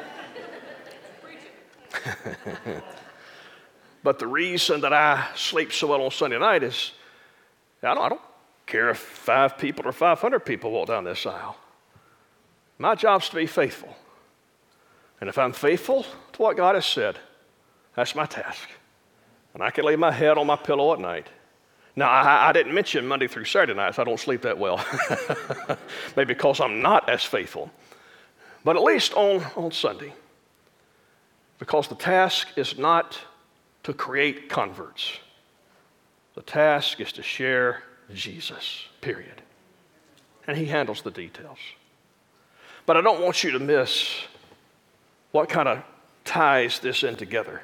but 4.04 4.20
the 4.20 4.28
reason 4.28 4.82
that 4.82 4.94
I 4.94 5.28
sleep 5.36 5.74
so 5.74 5.88
well 5.88 6.02
on 6.04 6.12
Sunday 6.12 6.40
night 6.40 6.64
is 6.64 6.94
I 7.84 7.94
don't, 7.94 8.04
I 8.04 8.10
don't 8.10 8.22
care 8.66 8.90
if 8.90 8.98
five 8.98 9.58
people 9.58 9.86
or 9.86 9.92
500 9.92 10.40
people 10.40 10.72
walk 10.72 10.88
down 10.88 11.04
this 11.04 11.26
aisle. 11.26 11.58
My 12.78 12.96
job's 12.96 13.28
to 13.30 13.36
be 13.36 13.48
faithful. 13.48 13.96
And 15.20 15.30
if 15.30 15.38
I'm 15.38 15.52
faithful 15.52 16.06
to 16.34 16.42
what 16.42 16.56
God 16.56 16.76
has 16.76 16.86
said, 16.86 17.20
that's 17.96 18.16
my 18.16 18.26
task. 18.26 18.70
And 19.54 19.62
I 19.62 19.72
can 19.72 19.84
lay 19.84 19.98
my 19.98 20.12
head 20.12 20.38
on 20.38 20.48
my 20.48 20.56
pillow 20.56 20.94
at 20.94 21.00
night 21.00 21.28
now, 21.96 22.10
I, 22.10 22.50
I, 22.50 22.52
didn't 22.54 22.74
mention 22.74 23.08
Monday 23.08 23.28
through 23.28 23.46
Saturday 23.46 23.74
nights. 23.74 24.00
I 24.00 24.04
don't 24.04 24.20
sleep 24.20 24.44
that 24.44 24.58
well. 24.58 24.84
Maybe 26.16 26.34
because 26.34 26.60
I'm 26.60 26.82
not 26.82 27.10
as 27.10 27.24
faithful. 27.24 27.72
But 28.64 28.76
at 28.76 28.84
least 28.84 29.14
on, 29.14 29.44
on 29.56 29.72
Sunday. 29.72 30.14
Because 31.58 31.88
the 31.88 31.96
task 31.96 32.48
is 32.56 32.78
not 32.78 33.20
to 33.84 33.94
create 33.94 34.50
converts, 34.50 35.20
the 36.36 36.42
task 36.42 37.02
is 37.02 37.12
to 37.14 37.24
share 37.24 37.84
Jesus, 38.14 38.86
period. 39.02 39.42
And 40.48 40.58
He 40.58 40.66
handles 40.66 41.02
the 41.02 41.12
details. 41.12 41.58
But 42.86 42.98
I 42.98 43.02
don't 43.02 43.22
want 43.22 43.44
you 43.44 43.52
to 43.52 43.60
miss 43.60 44.10
what 45.32 45.50
kind 45.50 45.68
of 45.68 45.84
ties 46.24 46.80
this 46.80 47.04
in 47.04 47.16
together. 47.16 47.62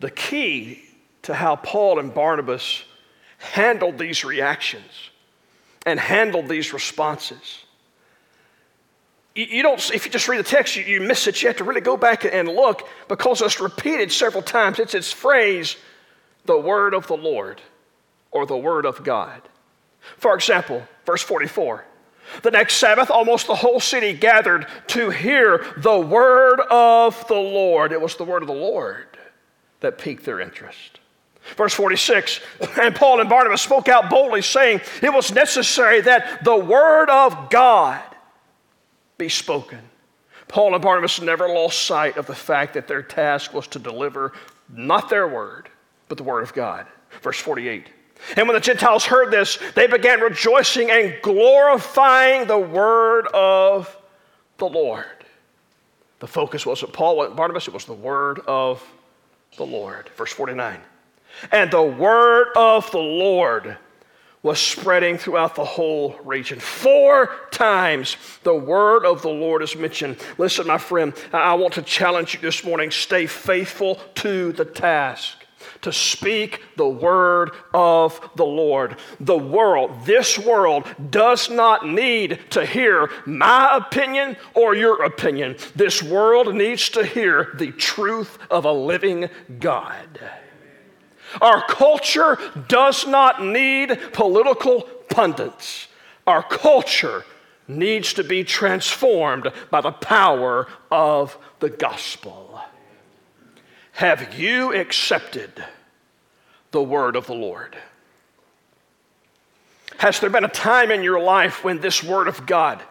The 0.00 0.10
key 0.10 0.82
to 1.22 1.34
how 1.34 1.56
Paul 1.56 1.98
and 1.98 2.12
Barnabas 2.12 2.84
handled 3.38 3.98
these 3.98 4.24
reactions 4.24 5.10
and 5.86 5.98
handled 5.98 6.48
these 6.48 6.72
responses. 6.72 7.64
You, 9.34 9.62
don't, 9.62 9.78
if 9.94 10.04
you 10.04 10.10
just 10.10 10.28
read 10.28 10.38
the 10.38 10.44
text, 10.44 10.76
you, 10.76 10.82
you 10.82 11.00
miss 11.00 11.26
it. 11.26 11.40
You 11.40 11.48
have 11.48 11.56
to 11.58 11.64
really 11.64 11.80
go 11.80 11.96
back 11.96 12.24
and 12.24 12.48
look 12.48 12.86
because 13.08 13.40
it's 13.40 13.60
repeated 13.60 14.10
several 14.10 14.42
times. 14.42 14.78
It's 14.78 14.94
its 14.94 15.12
phrase, 15.12 15.76
the 16.46 16.58
word 16.58 16.94
of 16.94 17.06
the 17.06 17.16
Lord 17.16 17.60
or 18.32 18.44
the 18.44 18.56
word 18.56 18.86
of 18.86 19.02
God. 19.04 19.40
For 20.16 20.34
example, 20.34 20.82
verse 21.06 21.22
44. 21.22 21.84
The 22.42 22.50
next 22.50 22.74
Sabbath, 22.74 23.10
almost 23.10 23.46
the 23.46 23.54
whole 23.54 23.80
city 23.80 24.12
gathered 24.12 24.66
to 24.88 25.10
hear 25.10 25.66
the 25.78 25.98
word 25.98 26.60
of 26.70 27.26
the 27.28 27.34
Lord. 27.34 27.92
It 27.92 28.00
was 28.00 28.16
the 28.16 28.24
word 28.24 28.42
of 28.42 28.48
the 28.48 28.54
Lord 28.54 29.06
that 29.80 29.98
piqued 29.98 30.24
their 30.24 30.40
interest. 30.40 30.99
Verse 31.56 31.74
46 31.74 32.40
And 32.80 32.94
Paul 32.94 33.20
and 33.20 33.28
Barnabas 33.28 33.62
spoke 33.62 33.88
out 33.88 34.10
boldly, 34.10 34.42
saying, 34.42 34.80
It 35.02 35.12
was 35.12 35.32
necessary 35.32 36.00
that 36.02 36.44
the 36.44 36.56
word 36.56 37.10
of 37.10 37.50
God 37.50 38.02
be 39.18 39.28
spoken. 39.28 39.80
Paul 40.48 40.74
and 40.74 40.82
Barnabas 40.82 41.20
never 41.20 41.48
lost 41.48 41.86
sight 41.86 42.16
of 42.16 42.26
the 42.26 42.34
fact 42.34 42.74
that 42.74 42.88
their 42.88 43.02
task 43.02 43.54
was 43.54 43.68
to 43.68 43.78
deliver 43.78 44.32
not 44.68 45.08
their 45.08 45.28
word, 45.28 45.68
but 46.08 46.18
the 46.18 46.24
word 46.24 46.42
of 46.42 46.52
God. 46.54 46.86
Verse 47.22 47.38
48. 47.38 47.86
And 48.36 48.46
when 48.48 48.54
the 48.54 48.60
Gentiles 48.60 49.04
heard 49.04 49.30
this, 49.30 49.58
they 49.74 49.86
began 49.86 50.20
rejoicing 50.20 50.90
and 50.90 51.14
glorifying 51.22 52.46
the 52.46 52.58
word 52.58 53.26
of 53.28 53.96
the 54.58 54.66
Lord. 54.66 55.06
The 56.18 56.26
focus 56.26 56.66
wasn't 56.66 56.92
Paul 56.92 57.24
and 57.24 57.34
Barnabas, 57.34 57.66
it 57.66 57.74
was 57.74 57.86
the 57.86 57.92
word 57.94 58.40
of 58.46 58.84
the 59.56 59.64
Lord. 59.64 60.10
Verse 60.16 60.32
49. 60.32 60.78
And 61.52 61.70
the 61.70 61.82
word 61.82 62.48
of 62.56 62.90
the 62.90 62.98
Lord 62.98 63.76
was 64.42 64.58
spreading 64.58 65.18
throughout 65.18 65.54
the 65.54 65.64
whole 65.64 66.18
region. 66.24 66.58
Four 66.58 67.30
times 67.50 68.16
the 68.42 68.54
word 68.54 69.04
of 69.04 69.20
the 69.20 69.28
Lord 69.28 69.62
is 69.62 69.76
mentioned. 69.76 70.16
Listen, 70.38 70.66
my 70.66 70.78
friend, 70.78 71.12
I 71.32 71.54
want 71.54 71.74
to 71.74 71.82
challenge 71.82 72.34
you 72.34 72.40
this 72.40 72.64
morning 72.64 72.90
stay 72.90 73.26
faithful 73.26 73.96
to 74.16 74.52
the 74.52 74.64
task. 74.64 75.36
To 75.82 75.92
speak 75.92 76.62
the 76.76 76.88
word 76.88 77.50
of 77.74 78.30
the 78.36 78.44
Lord. 78.44 78.96
The 79.18 79.36
world, 79.36 80.04
this 80.06 80.38
world, 80.38 80.86
does 81.10 81.50
not 81.50 81.86
need 81.86 82.38
to 82.50 82.64
hear 82.64 83.10
my 83.26 83.76
opinion 83.76 84.36
or 84.54 84.74
your 84.74 85.02
opinion. 85.02 85.56
This 85.76 86.02
world 86.02 86.54
needs 86.54 86.88
to 86.90 87.04
hear 87.04 87.52
the 87.54 87.72
truth 87.72 88.38
of 88.50 88.64
a 88.64 88.72
living 88.72 89.28
God. 89.58 90.20
Our 91.40 91.64
culture 91.66 92.38
does 92.68 93.06
not 93.06 93.44
need 93.44 93.98
political 94.12 94.82
pundits. 95.08 95.88
Our 96.26 96.42
culture 96.42 97.24
needs 97.68 98.14
to 98.14 98.24
be 98.24 98.44
transformed 98.44 99.48
by 99.70 99.80
the 99.80 99.92
power 99.92 100.66
of 100.90 101.38
the 101.60 101.70
gospel. 101.70 102.60
Have 103.92 104.38
you 104.38 104.74
accepted 104.74 105.64
the 106.70 106.82
word 106.82 107.16
of 107.16 107.26
the 107.26 107.34
Lord? 107.34 107.76
Has 109.98 110.20
there 110.20 110.30
been 110.30 110.44
a 110.44 110.48
time 110.48 110.90
in 110.90 111.02
your 111.02 111.20
life 111.20 111.62
when 111.62 111.80
this 111.80 112.02
word 112.02 112.26
of 112.26 112.46
God 112.46 112.82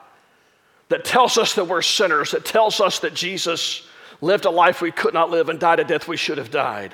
that 0.90 1.04
tells 1.04 1.38
us 1.38 1.56
that 1.56 1.66
we're 1.66 1.82
sinners, 1.82 2.32
that 2.32 2.46
tells 2.46 2.80
us 2.80 3.00
that 3.00 3.14
Jesus 3.14 3.88
lived 4.22 4.46
a 4.46 4.50
life 4.50 4.82
we 4.82 4.92
could 4.92 5.14
not 5.14 5.32
live 5.32 5.50
and 5.50 5.60
died 5.60 5.80
a 5.80 5.84
death 5.84 6.08
we 6.08 6.18
should 6.18 6.38
have 6.38 6.52
died? 6.52 6.94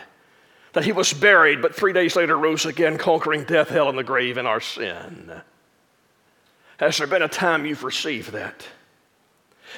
That 0.75 0.83
he 0.83 0.91
was 0.91 1.13
buried, 1.13 1.61
but 1.61 1.73
three 1.73 1.93
days 1.93 2.17
later 2.17 2.37
rose 2.37 2.65
again, 2.65 2.97
conquering 2.97 3.45
death, 3.45 3.69
hell, 3.69 3.87
and 3.87 3.97
the 3.97 4.03
grave 4.03 4.37
in 4.37 4.45
our 4.45 4.59
sin? 4.59 5.31
Has 6.77 6.97
there 6.97 7.07
been 7.07 7.21
a 7.21 7.29
time 7.29 7.65
you've 7.65 7.85
received 7.85 8.33
that? 8.33 8.67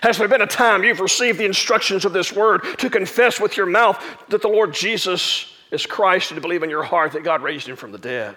Has 0.02 0.18
there 0.18 0.28
been 0.28 0.42
a 0.42 0.48
time 0.48 0.84
you've 0.84 1.00
received 1.00 1.38
the 1.38 1.46
instructions 1.46 2.04
of 2.04 2.14
this 2.14 2.34
word 2.34 2.64
to 2.80 2.90
confess 2.90 3.40
with 3.40 3.58
your 3.58 3.68
mouth 3.68 4.04
that 4.30 4.42
the 4.42 4.48
Lord 4.48 4.74
Jesus 4.74 5.54
is 5.70 5.86
Christ 5.86 6.32
and 6.32 6.38
to 6.38 6.42
believe 6.42 6.64
in 6.64 6.70
your 6.72 6.82
heart 6.82 7.12
that 7.12 7.24
God 7.24 7.44
raised 7.44 7.70
him 7.70 7.76
from 7.76 7.92
the 7.92 8.00
dead? 8.00 8.36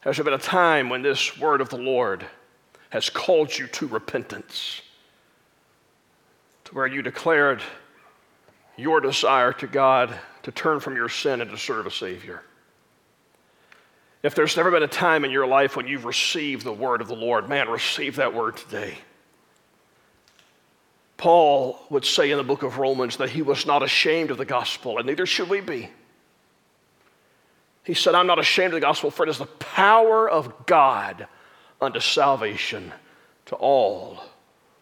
Has 0.00 0.16
there 0.16 0.24
been 0.24 0.32
a 0.32 0.38
time 0.38 0.88
when 0.88 1.02
this 1.02 1.38
word 1.38 1.60
of 1.60 1.68
the 1.68 1.76
Lord 1.76 2.24
has 2.88 3.10
called 3.10 3.56
you 3.56 3.66
to 3.66 3.88
repentance? 3.88 4.80
To 6.64 6.74
where 6.74 6.86
you 6.86 7.02
declared 7.02 7.60
your 8.76 9.00
desire 9.00 9.52
to 9.54 9.66
God 9.66 10.14
to 10.44 10.52
turn 10.52 10.80
from 10.80 10.96
your 10.96 11.08
sin 11.08 11.40
and 11.40 11.50
to 11.50 11.58
serve 11.58 11.86
a 11.86 11.90
Savior? 11.90 12.42
If 14.22 14.34
there's 14.34 14.56
never 14.56 14.70
been 14.70 14.84
a 14.84 14.88
time 14.88 15.24
in 15.24 15.30
your 15.30 15.46
life 15.46 15.76
when 15.76 15.88
you've 15.88 16.04
received 16.04 16.64
the 16.64 16.72
word 16.72 17.00
of 17.00 17.08
the 17.08 17.16
Lord, 17.16 17.48
man, 17.48 17.68
receive 17.68 18.16
that 18.16 18.34
word 18.34 18.56
today. 18.56 18.96
Paul 21.16 21.78
would 21.90 22.04
say 22.04 22.30
in 22.30 22.36
the 22.36 22.44
book 22.44 22.62
of 22.62 22.78
Romans 22.78 23.16
that 23.18 23.30
he 23.30 23.42
was 23.42 23.66
not 23.66 23.82
ashamed 23.82 24.30
of 24.30 24.38
the 24.38 24.44
gospel, 24.44 24.98
and 24.98 25.06
neither 25.06 25.26
should 25.26 25.48
we 25.48 25.60
be. 25.60 25.88
He 27.84 27.94
said, 27.94 28.14
I'm 28.14 28.28
not 28.28 28.38
ashamed 28.38 28.74
of 28.74 28.80
the 28.80 28.86
gospel, 28.86 29.10
for 29.10 29.24
it 29.24 29.28
is 29.28 29.38
the 29.38 29.46
power 29.46 30.28
of 30.28 30.66
God 30.66 31.26
unto 31.80 31.98
salvation 31.98 32.92
to 33.46 33.56
all 33.56 34.22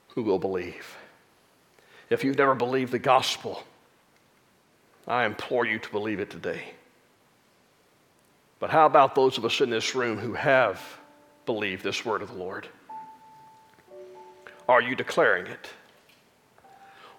who 0.09 0.23
will 0.23 0.39
believe. 0.39 0.97
If 2.11 2.25
you've 2.25 2.39
never 2.39 2.55
believed 2.55 2.93
the 2.93 2.99
gospel, 2.99 3.63
I 5.07 5.25
implore 5.25 5.67
you 5.67 5.79
to 5.79 5.91
believe 5.91 6.21
it 6.21 6.31
today. 6.31 6.75
But 8.59 8.71
how 8.71 8.87
about 8.87 9.15
those 9.15 9.39
of 9.39 9.45
us 9.45 9.61
in 9.61 9.71
this 9.71 9.95
room 9.95 10.19
who 10.19 10.35
have 10.35 10.81
believed 11.47 11.83
this 11.83 12.05
word 12.05 12.23
of 12.23 12.29
the 12.29 12.39
Lord? 12.39 12.69
Are 14.69 14.83
you 14.83 14.95
declaring 14.95 15.47
it? 15.47 15.69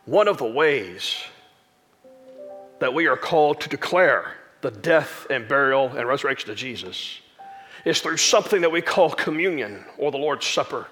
One 0.05 0.27
of 0.27 0.37
the 0.37 0.45
ways 0.45 1.15
that 2.79 2.93
we 2.93 3.07
are 3.07 3.17
called 3.17 3.61
to 3.61 3.69
declare 3.69 4.35
the 4.61 4.71
death 4.71 5.27
and 5.29 5.47
burial 5.47 5.87
and 5.87 6.07
resurrection 6.07 6.49
of 6.51 6.57
Jesus 6.57 7.19
is 7.85 7.99
through 7.99 8.17
something 8.17 8.61
that 8.61 8.71
we 8.71 8.81
call 8.81 9.09
communion 9.09 9.83
or 9.97 10.11
the 10.11 10.17
Lord's 10.17 10.45
Supper. 10.45 10.87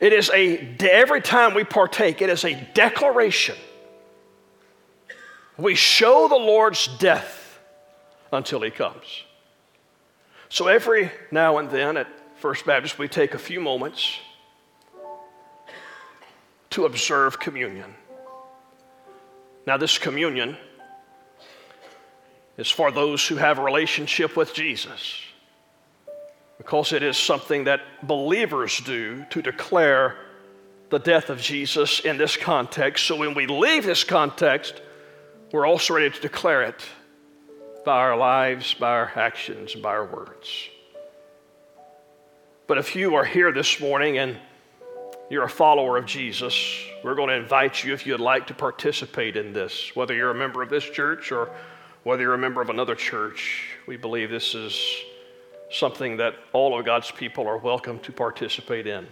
It 0.00 0.12
is 0.12 0.30
a, 0.34 0.76
every 0.80 1.20
time 1.20 1.54
we 1.54 1.64
partake, 1.64 2.20
it 2.22 2.28
is 2.28 2.44
a 2.44 2.54
declaration. 2.74 3.56
We 5.56 5.74
show 5.74 6.28
the 6.28 6.36
Lord's 6.36 6.88
death 6.98 7.58
until 8.32 8.62
he 8.62 8.70
comes. 8.70 9.24
So 10.48 10.68
every 10.68 11.10
now 11.30 11.58
and 11.58 11.70
then 11.70 11.96
at 11.96 12.08
First 12.36 12.66
Baptist, 12.66 12.98
we 12.98 13.08
take 13.08 13.34
a 13.34 13.38
few 13.38 13.60
moments 13.60 14.18
to 16.70 16.86
observe 16.86 17.38
communion. 17.38 17.94
Now, 19.66 19.76
this 19.76 19.98
communion 19.98 20.56
is 22.56 22.70
for 22.70 22.90
those 22.90 23.26
who 23.26 23.36
have 23.36 23.58
a 23.58 23.62
relationship 23.62 24.36
with 24.36 24.54
Jesus 24.54 25.20
because 26.58 26.92
it 26.92 27.02
is 27.02 27.16
something 27.16 27.64
that 27.64 27.80
believers 28.02 28.80
do 28.80 29.24
to 29.30 29.42
declare 29.42 30.16
the 30.90 30.98
death 30.98 31.30
of 31.30 31.40
Jesus 31.40 32.00
in 32.00 32.18
this 32.18 32.36
context. 32.36 33.06
So 33.06 33.16
when 33.16 33.34
we 33.34 33.46
leave 33.46 33.84
this 33.84 34.04
context, 34.04 34.80
we're 35.52 35.66
also 35.66 35.94
ready 35.94 36.08
to 36.08 36.20
declare 36.20 36.62
it 36.62 36.82
by 37.84 37.98
our 37.98 38.16
lives, 38.16 38.72
by 38.72 38.90
our 38.90 39.12
actions, 39.14 39.74
by 39.74 39.90
our 39.90 40.06
words. 40.06 40.70
But 42.66 42.78
if 42.78 42.96
you 42.96 43.16
are 43.16 43.24
here 43.24 43.52
this 43.52 43.78
morning 43.78 44.16
and 44.16 44.38
you're 45.28 45.44
a 45.44 45.50
follower 45.50 45.98
of 45.98 46.06
Jesus, 46.06 46.82
we're 47.04 47.14
going 47.14 47.28
to 47.28 47.34
invite 47.34 47.84
you 47.84 47.92
if 47.92 48.06
you'd 48.06 48.18
like 48.18 48.46
to 48.46 48.54
participate 48.54 49.36
in 49.36 49.52
this, 49.52 49.94
whether 49.94 50.14
you're 50.14 50.30
a 50.30 50.34
member 50.34 50.62
of 50.62 50.70
this 50.70 50.84
church 50.84 51.32
or 51.32 51.50
whether 52.02 52.22
you're 52.22 52.34
a 52.34 52.38
member 52.38 52.62
of 52.62 52.70
another 52.70 52.94
church. 52.94 53.76
We 53.86 53.98
believe 53.98 54.30
this 54.30 54.54
is 54.54 54.82
something 55.70 56.16
that 56.16 56.34
all 56.54 56.78
of 56.78 56.86
God's 56.86 57.10
people 57.10 57.46
are 57.46 57.58
welcome 57.58 57.98
to 58.00 58.12
participate 58.12 58.86
in. 58.86 59.06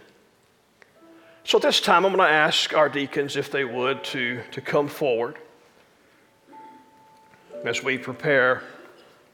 So 1.45 1.59
at 1.59 1.63
this 1.63 1.81
time, 1.81 2.07
I'm 2.07 2.15
going 2.15 2.27
to 2.27 2.35
ask 2.35 2.73
our 2.75 2.89
deacons 2.89 3.37
if 3.37 3.51
they 3.51 3.65
would 3.65 4.03
to, 4.05 4.43
to 4.53 4.61
come 4.63 4.89
forward 4.89 5.37
as 7.65 7.83
we 7.83 7.99
prepare 7.99 8.63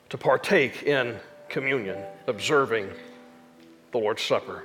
to 0.08 0.18
partake 0.18 0.82
in 0.82 1.16
communion, 1.48 2.02
observing 2.26 2.90
the 3.92 3.98
Lord's 3.98 4.22
Supper. 4.22 4.64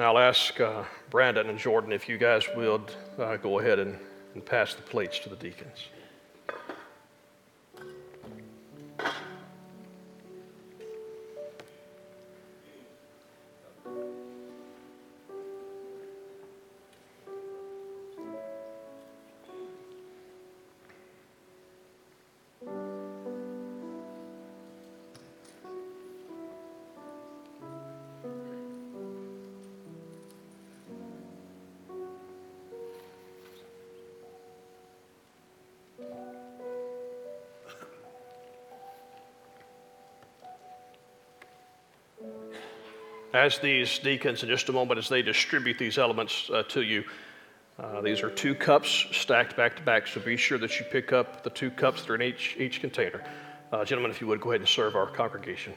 I'll 0.00 0.16
ask 0.16 0.58
uh, 0.60 0.84
Brandon 1.10 1.50
and 1.50 1.58
Jordan 1.58 1.92
if 1.92 2.08
you 2.08 2.18
guys 2.18 2.48
would 2.56 2.82
uh, 3.18 3.36
go 3.36 3.58
ahead 3.58 3.80
and, 3.80 3.98
and 4.34 4.46
pass 4.46 4.72
the 4.74 4.82
plates 4.82 5.18
to 5.18 5.28
the 5.28 5.36
deacons. 5.36 5.88
As 43.48 43.58
these 43.60 43.98
deacons 44.00 44.42
in 44.42 44.48
just 44.50 44.68
a 44.68 44.72
moment 44.72 44.98
as 44.98 45.08
they 45.08 45.22
distribute 45.22 45.78
these 45.78 45.96
elements 45.96 46.50
uh, 46.52 46.62
to 46.64 46.82
you. 46.82 47.02
Uh, 47.78 48.02
these 48.02 48.22
are 48.22 48.28
two 48.28 48.54
cups 48.54 49.06
stacked 49.12 49.56
back 49.56 49.74
to 49.74 49.82
back, 49.82 50.06
so 50.06 50.20
be 50.20 50.36
sure 50.36 50.58
that 50.58 50.78
you 50.78 50.84
pick 50.84 51.14
up 51.14 51.42
the 51.42 51.48
two 51.48 51.70
cups 51.70 52.02
that 52.02 52.10
are 52.10 52.14
in 52.16 52.20
each, 52.20 52.56
each 52.58 52.82
container. 52.82 53.24
Uh, 53.72 53.86
gentlemen, 53.86 54.10
if 54.10 54.20
you 54.20 54.26
would, 54.26 54.38
go 54.38 54.50
ahead 54.50 54.60
and 54.60 54.68
serve 54.68 54.96
our 54.96 55.06
congregation. 55.06 55.72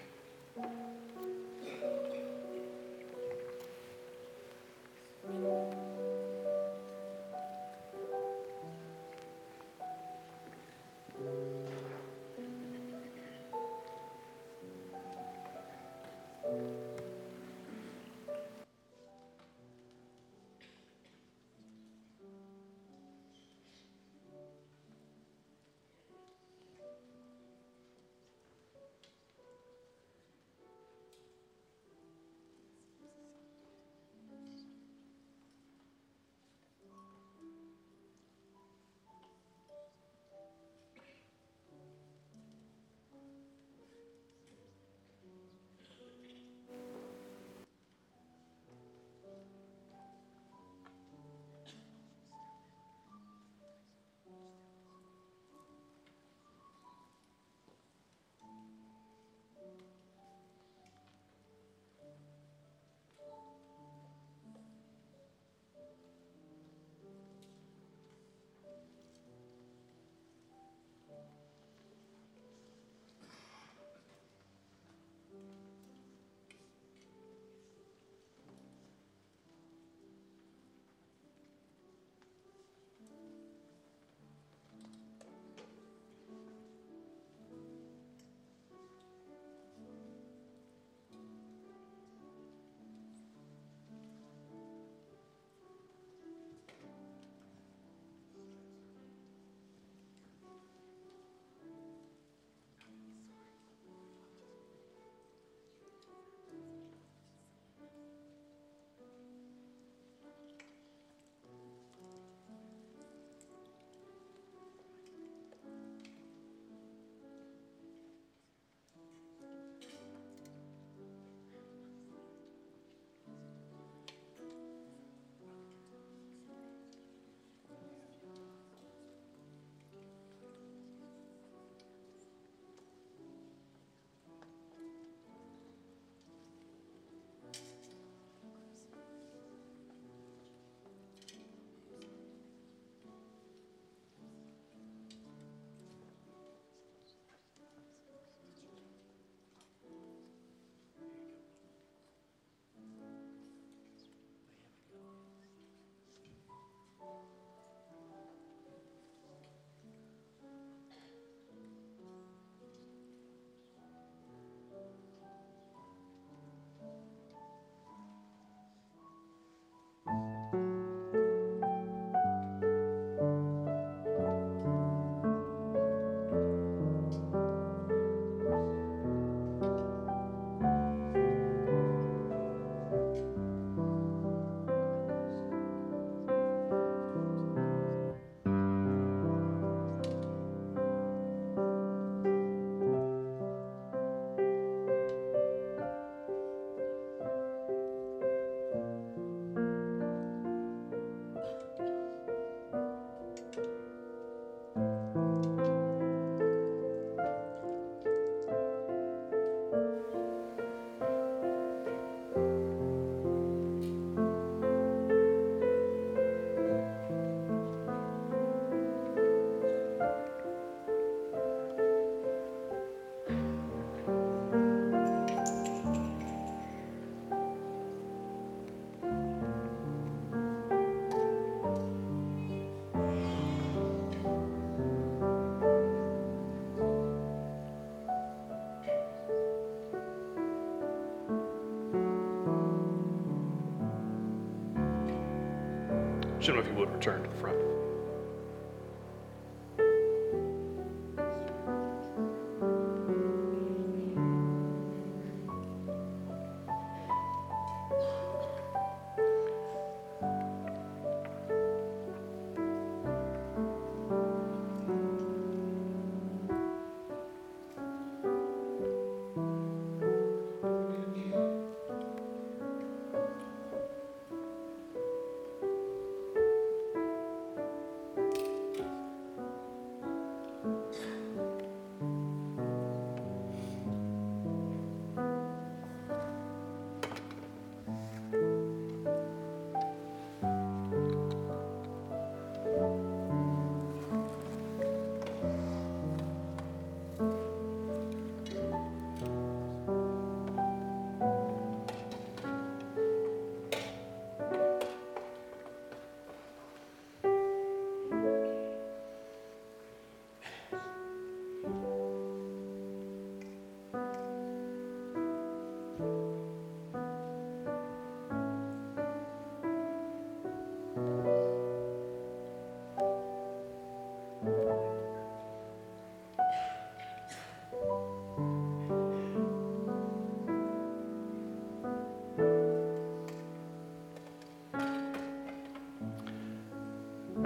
Gentlemen, 246.41 246.71
if 246.71 246.73
you 246.73 246.79
would 246.79 246.91
return 246.91 247.21
to 247.21 247.29
the 247.29 247.35
front. 247.35 247.70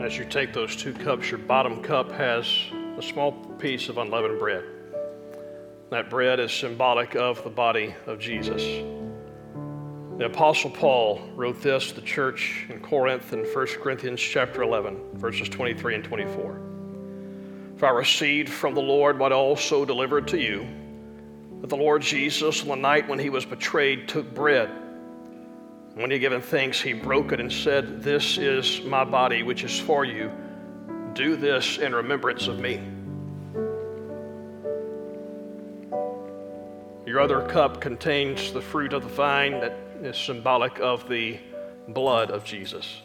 As 0.05 0.15
you 0.15 0.23
take 0.23 0.53
those 0.53 0.75
two 0.75 0.93
cups, 0.93 1.31
your 1.31 1.39
bottom 1.39 1.81
cup 1.81 2.11
has 2.11 2.45
a 2.95 3.01
small 3.01 3.31
piece 3.57 3.89
of 3.89 3.97
unleavened 3.97 4.37
bread. 4.37 4.63
That 5.89 6.11
bread 6.11 6.39
is 6.39 6.51
symbolic 6.51 7.15
of 7.15 7.43
the 7.43 7.49
body 7.49 7.95
of 8.05 8.19
Jesus. 8.19 8.61
The 10.19 10.25
Apostle 10.25 10.69
Paul 10.69 11.27
wrote 11.33 11.59
this 11.59 11.87
to 11.87 11.95
the 11.95 12.01
church 12.03 12.67
in 12.69 12.81
Corinth 12.81 13.33
in 13.33 13.45
1 13.45 13.67
Corinthians 13.81 14.21
chapter 14.21 14.61
11, 14.61 15.15
verses 15.15 15.49
23 15.49 15.95
and 15.95 16.03
24. 16.03 16.61
For 17.77 17.87
I 17.87 17.89
received 17.89 18.49
from 18.49 18.75
the 18.75 18.83
Lord 18.83 19.17
what 19.17 19.33
I 19.33 19.35
also 19.35 19.85
delivered 19.85 20.27
to 20.27 20.39
you 20.39 20.67
that 21.61 21.67
the 21.71 21.77
Lord 21.77 22.03
Jesus, 22.03 22.61
on 22.61 22.67
the 22.67 22.75
night 22.75 23.09
when 23.09 23.17
he 23.17 23.31
was 23.31 23.43
betrayed, 23.43 24.07
took 24.07 24.35
bread. 24.35 24.69
When 25.95 26.11
he 26.11 26.15
had 26.15 26.21
given 26.21 26.41
thanks, 26.41 26.81
he 26.81 26.91
broke 26.91 27.31
it 27.31 27.39
and 27.39 27.51
said, 27.51 28.03
This 28.03 28.37
is 28.37 28.81
my 28.81 29.05
body, 29.05 29.43
which 29.43 29.63
is 29.63 29.79
for 29.79 30.03
you. 30.03 30.29
Do 31.13 31.37
this 31.37 31.77
in 31.77 31.95
remembrance 31.95 32.47
of 32.47 32.59
me. 32.59 32.81
Your 37.05 37.21
other 37.21 37.47
cup 37.47 37.79
contains 37.79 38.51
the 38.51 38.59
fruit 38.59 38.91
of 38.91 39.03
the 39.03 39.09
vine 39.09 39.61
that 39.61 39.77
is 40.01 40.17
symbolic 40.17 40.79
of 40.79 41.07
the 41.07 41.39
blood 41.87 42.29
of 42.29 42.43
Jesus. 42.43 43.01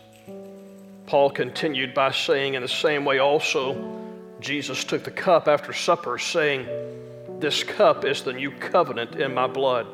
Paul 1.07 1.31
continued 1.31 1.95
by 1.95 2.11
saying, 2.11 2.55
in 2.55 2.63
the 2.63 2.69
same 2.69 3.05
way, 3.05 3.21
also, 3.21 4.01
Jesus 4.41 4.83
took 4.83 5.05
the 5.05 5.13
cup 5.13 5.47
after 5.47 5.73
supper, 5.73 6.19
saying, 6.19 6.67
This 7.39 7.63
cup 7.63 8.05
is 8.05 8.23
the 8.23 8.33
new 8.33 8.51
covenant 8.51 9.15
in 9.15 9.33
my 9.33 9.47
blood. 9.47 9.87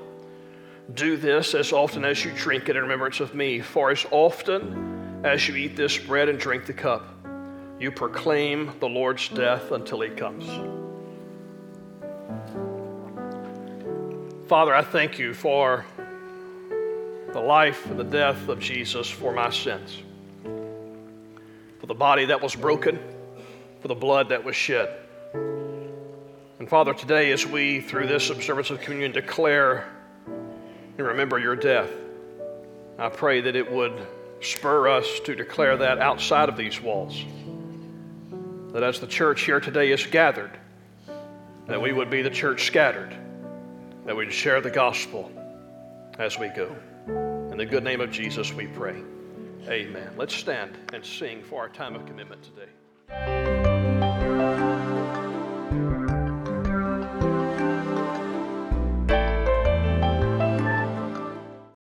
Do 0.95 1.17
this 1.17 1.55
as 1.55 1.73
often 1.73 2.05
as 2.05 2.25
you 2.25 2.31
drink 2.33 2.69
it 2.69 2.77
in 2.77 2.83
remembrance 2.83 3.21
of 3.21 3.35
me. 3.35 3.61
For 3.61 3.91
as 3.91 4.07
often 4.11 5.21
as 5.25 5.49
you 5.49 5.57
eat 5.57 5.77
this 5.77 5.99
bread 5.99 6.29
and 6.29 6.39
drink 6.39 6.67
the 6.67 6.73
cup, 6.73 7.05
you 7.79 7.91
proclaim 7.91 8.73
the 8.79 8.89
Lord's 8.89 9.29
death 9.29 9.73
until 9.73 10.01
he 10.01 10.11
comes. 10.11 10.47
Father, 14.47 14.75
I 14.75 14.83
thank 14.83 15.19
you 15.19 15.35
for 15.35 15.85
the 17.33 17.41
life 17.41 17.85
and 17.87 17.99
the 17.99 18.05
death 18.05 18.49
of 18.49 18.61
Jesus 18.61 19.11
for 19.11 19.33
my 19.33 19.51
sins, 19.51 20.03
for 21.81 21.87
the 21.87 21.95
body 21.95 22.27
that 22.27 22.41
was 22.41 22.55
broken, 22.55 23.01
for 23.81 23.89
the 23.89 23.95
blood 23.95 24.29
that 24.29 24.45
was 24.45 24.55
shed. 24.55 24.97
And 25.35 26.69
Father, 26.69 26.95
today 26.95 27.33
as 27.33 27.45
we, 27.45 27.81
through 27.81 28.07
this 28.07 28.31
observance 28.31 28.71
of 28.71 28.81
communion, 28.81 29.11
declare 29.11 29.87
and 30.99 31.07
remember 31.07 31.39
your 31.39 31.57
death. 31.57 31.91
I 32.99 33.09
pray 33.09 33.41
that 33.43 33.57
it 33.57 33.71
would 33.71 34.07
spur 34.41 34.89
us 34.89 35.21
to 35.25 35.35
declare 35.35 35.77
that 35.77 35.99
outside 35.99 36.49
of 36.49 36.57
these 36.57 36.81
walls. 36.81 37.25
That 38.73 38.83
as 38.83 39.01
the 39.01 39.07
church 39.07 39.43
here 39.43 39.61
today 39.61 39.91
is 39.93 40.07
gathered, 40.07 40.53
that 41.67 41.81
we 41.81 41.93
would 41.93 42.11
be 42.11 42.23
the 42.23 42.31
church 42.31 42.67
scattered, 42.67 43.15
that 44.05 44.17
we'd 44.17 44.33
share 44.33 44.61
the 44.61 44.71
gospel 44.71 45.31
as 46.19 46.39
we 46.39 46.49
go. 46.49 46.75
In 47.51 47.59
the 47.59 47.67
good 47.67 47.85
name 47.85 48.01
of 48.01 48.11
Jesus, 48.11 48.53
we 48.53 48.67
pray. 48.67 49.03
Amen. 49.69 50.13
Let's 50.17 50.35
stand 50.35 50.77
and 50.93 51.05
sing 51.05 51.43
for 51.43 51.61
our 51.61 51.69
time 51.69 51.95
of 51.95 52.07
commitment 52.07 52.43
today. 52.43 53.56